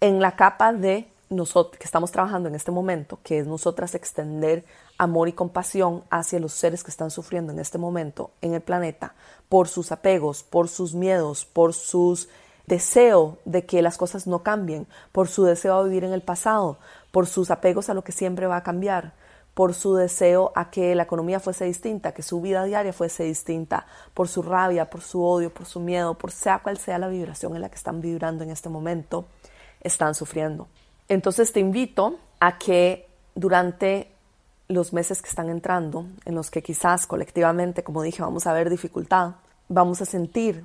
En 0.00 0.20
la 0.20 0.36
capa 0.36 0.72
de 0.72 1.08
que 1.30 1.84
estamos 1.84 2.10
trabajando 2.10 2.48
en 2.48 2.56
este 2.56 2.72
momento, 2.72 3.20
que 3.22 3.38
es 3.38 3.46
nosotras 3.46 3.94
extender 3.94 4.64
amor 4.98 5.28
y 5.28 5.32
compasión 5.32 6.02
hacia 6.10 6.40
los 6.40 6.52
seres 6.52 6.82
que 6.82 6.90
están 6.90 7.12
sufriendo 7.12 7.52
en 7.52 7.60
este 7.60 7.78
momento 7.78 8.32
en 8.40 8.54
el 8.54 8.60
planeta 8.60 9.14
por 9.48 9.68
sus 9.68 9.92
apegos, 9.92 10.42
por 10.42 10.66
sus 10.66 10.92
miedos, 10.92 11.44
por 11.44 11.72
sus 11.72 12.28
deseo 12.66 13.38
de 13.44 13.64
que 13.64 13.80
las 13.80 13.96
cosas 13.96 14.26
no 14.26 14.42
cambien, 14.42 14.88
por 15.12 15.28
su 15.28 15.44
deseo 15.44 15.74
a 15.74 15.84
vivir 15.84 16.02
en 16.02 16.12
el 16.12 16.22
pasado, 16.22 16.78
por 17.12 17.28
sus 17.28 17.52
apegos 17.52 17.88
a 17.88 17.94
lo 17.94 18.02
que 18.02 18.10
siempre 18.10 18.48
va 18.48 18.56
a 18.56 18.62
cambiar, 18.64 19.12
por 19.54 19.72
su 19.74 19.94
deseo 19.94 20.50
a 20.56 20.72
que 20.72 20.96
la 20.96 21.04
economía 21.04 21.38
fuese 21.38 21.64
distinta, 21.64 22.12
que 22.12 22.24
su 22.24 22.40
vida 22.40 22.64
diaria 22.64 22.92
fuese 22.92 23.22
distinta, 23.22 23.86
por 24.14 24.26
su 24.26 24.42
rabia, 24.42 24.90
por 24.90 25.00
su 25.00 25.24
odio, 25.24 25.54
por 25.54 25.66
su 25.66 25.78
miedo, 25.78 26.14
por 26.14 26.32
sea 26.32 26.58
cual 26.58 26.76
sea 26.76 26.98
la 26.98 27.06
vibración 27.06 27.54
en 27.54 27.62
la 27.62 27.68
que 27.68 27.76
están 27.76 28.00
vibrando 28.00 28.42
en 28.42 28.50
este 28.50 28.68
momento, 28.68 29.26
están 29.80 30.16
sufriendo. 30.16 30.66
Entonces 31.10 31.52
te 31.52 31.58
invito 31.58 32.20
a 32.38 32.56
que 32.56 33.08
durante 33.34 34.12
los 34.68 34.92
meses 34.92 35.20
que 35.20 35.28
están 35.28 35.50
entrando, 35.50 36.06
en 36.24 36.36
los 36.36 36.52
que 36.52 36.62
quizás 36.62 37.08
colectivamente, 37.08 37.82
como 37.82 38.02
dije, 38.02 38.22
vamos 38.22 38.46
a 38.46 38.52
ver 38.52 38.70
dificultad, 38.70 39.32
vamos 39.68 40.00
a 40.00 40.04
sentir 40.04 40.64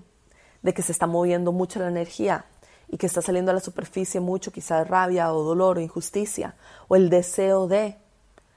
de 0.61 0.73
que 0.75 0.83
se 0.83 0.91
está 0.91 1.07
moviendo 1.07 1.51
mucho 1.51 1.79
la 1.79 1.87
energía 1.87 2.45
y 2.87 2.97
que 2.97 3.07
está 3.07 3.23
saliendo 3.23 3.49
a 3.49 3.55
la 3.55 3.59
superficie 3.59 4.19
mucho, 4.19 4.51
quizás 4.51 4.87
rabia 4.87 5.33
o 5.33 5.41
dolor 5.41 5.79
o 5.79 5.81
injusticia, 5.81 6.53
o 6.87 6.95
el 6.95 7.09
deseo 7.09 7.67
de 7.67 7.97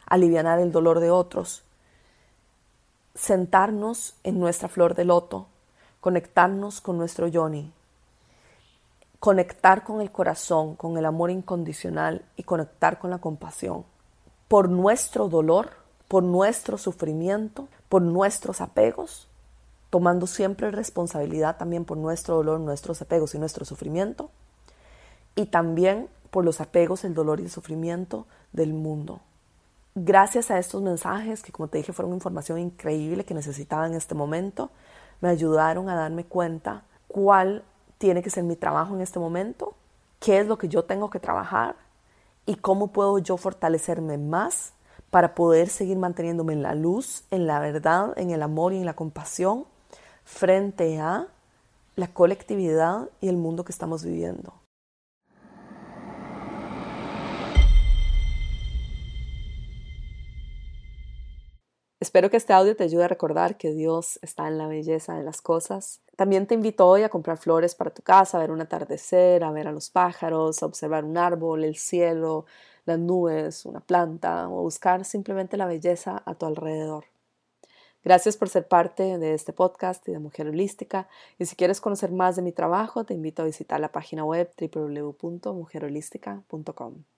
aliviar 0.04 0.58
el 0.58 0.70
dolor 0.70 1.00
de 1.00 1.10
otros. 1.10 1.62
Sentarnos 3.14 4.14
en 4.24 4.38
nuestra 4.38 4.68
flor 4.68 4.94
de 4.94 5.06
loto, 5.06 5.46
conectarnos 6.02 6.82
con 6.82 6.98
nuestro 6.98 7.28
yoni, 7.28 7.72
conectar 9.20 9.84
con 9.84 10.00
el 10.00 10.10
corazón, 10.10 10.76
con 10.76 10.96
el 10.96 11.04
amor 11.04 11.30
incondicional 11.30 12.24
y 12.36 12.44
conectar 12.44 12.98
con 12.98 13.10
la 13.10 13.18
compasión. 13.18 13.84
Por 14.46 14.68
nuestro 14.68 15.28
dolor, 15.28 15.70
por 16.06 16.22
nuestro 16.22 16.78
sufrimiento, 16.78 17.68
por 17.88 18.02
nuestros 18.02 18.60
apegos, 18.60 19.28
tomando 19.90 20.26
siempre 20.26 20.70
responsabilidad 20.70 21.56
también 21.56 21.84
por 21.84 21.96
nuestro 21.98 22.36
dolor, 22.36 22.60
nuestros 22.60 23.02
apegos 23.02 23.34
y 23.34 23.38
nuestro 23.38 23.64
sufrimiento, 23.64 24.30
y 25.34 25.46
también 25.46 26.08
por 26.30 26.44
los 26.44 26.60
apegos, 26.60 27.04
el 27.04 27.14
dolor 27.14 27.40
y 27.40 27.44
el 27.44 27.50
sufrimiento 27.50 28.26
del 28.52 28.72
mundo. 28.72 29.20
Gracias 29.94 30.50
a 30.50 30.58
estos 30.58 30.82
mensajes, 30.82 31.42
que 31.42 31.52
como 31.52 31.68
te 31.68 31.78
dije 31.78 31.92
fueron 31.92 32.14
información 32.14 32.58
increíble 32.58 33.24
que 33.24 33.34
necesitaba 33.34 33.86
en 33.86 33.94
este 33.94 34.14
momento, 34.14 34.70
me 35.20 35.28
ayudaron 35.28 35.88
a 35.88 35.96
darme 35.96 36.24
cuenta 36.24 36.84
cuál 37.08 37.64
tiene 37.98 38.22
que 38.22 38.30
ser 38.30 38.44
mi 38.44 38.56
trabajo 38.56 38.94
en 38.94 39.00
este 39.00 39.18
momento, 39.18 39.74
qué 40.20 40.40
es 40.40 40.46
lo 40.46 40.58
que 40.58 40.68
yo 40.68 40.84
tengo 40.84 41.10
que 41.10 41.20
trabajar 41.20 41.76
y 42.46 42.54
cómo 42.54 42.88
puedo 42.88 43.18
yo 43.18 43.36
fortalecerme 43.36 44.16
más 44.18 44.72
para 45.10 45.34
poder 45.34 45.68
seguir 45.68 45.98
manteniéndome 45.98 46.52
en 46.52 46.62
la 46.62 46.74
luz, 46.74 47.24
en 47.30 47.46
la 47.46 47.60
verdad, 47.60 48.12
en 48.16 48.30
el 48.30 48.42
amor 48.42 48.72
y 48.72 48.78
en 48.78 48.86
la 48.86 48.94
compasión 48.94 49.64
frente 50.24 51.00
a 51.00 51.26
la 51.96 52.08
colectividad 52.08 53.08
y 53.20 53.28
el 53.28 53.36
mundo 53.36 53.64
que 53.64 53.72
estamos 53.72 54.04
viviendo. 54.04 54.52
Espero 62.00 62.30
que 62.30 62.36
este 62.36 62.52
audio 62.52 62.76
te 62.76 62.84
ayude 62.84 63.02
a 63.04 63.08
recordar 63.08 63.56
que 63.56 63.72
Dios 63.72 64.20
está 64.22 64.46
en 64.46 64.56
la 64.56 64.68
belleza 64.68 65.14
de 65.14 65.24
las 65.24 65.42
cosas. 65.42 66.00
También 66.14 66.46
te 66.46 66.54
invito 66.54 66.86
hoy 66.86 67.02
a 67.02 67.08
comprar 67.08 67.38
flores 67.38 67.74
para 67.74 67.90
tu 67.90 68.02
casa, 68.02 68.38
a 68.38 68.40
ver 68.40 68.52
un 68.52 68.60
atardecer, 68.60 69.42
a 69.42 69.50
ver 69.50 69.66
a 69.66 69.72
los 69.72 69.90
pájaros, 69.90 70.62
a 70.62 70.66
observar 70.66 71.04
un 71.04 71.18
árbol, 71.18 71.64
el 71.64 71.74
cielo, 71.76 72.46
las 72.84 73.00
nubes, 73.00 73.66
una 73.66 73.80
planta 73.80 74.48
o 74.48 74.62
buscar 74.62 75.04
simplemente 75.04 75.56
la 75.56 75.66
belleza 75.66 76.22
a 76.24 76.36
tu 76.36 76.46
alrededor. 76.46 77.06
Gracias 78.04 78.36
por 78.36 78.48
ser 78.48 78.68
parte 78.68 79.18
de 79.18 79.34
este 79.34 79.52
podcast 79.52 80.06
y 80.08 80.12
de 80.12 80.20
Mujer 80.20 80.46
Holística. 80.46 81.08
Y 81.36 81.46
si 81.46 81.56
quieres 81.56 81.80
conocer 81.80 82.12
más 82.12 82.36
de 82.36 82.42
mi 82.42 82.52
trabajo, 82.52 83.02
te 83.04 83.14
invito 83.14 83.42
a 83.42 83.46
visitar 83.46 83.80
la 83.80 83.90
página 83.90 84.24
web 84.24 84.52
www.mujerholística.com. 84.56 87.17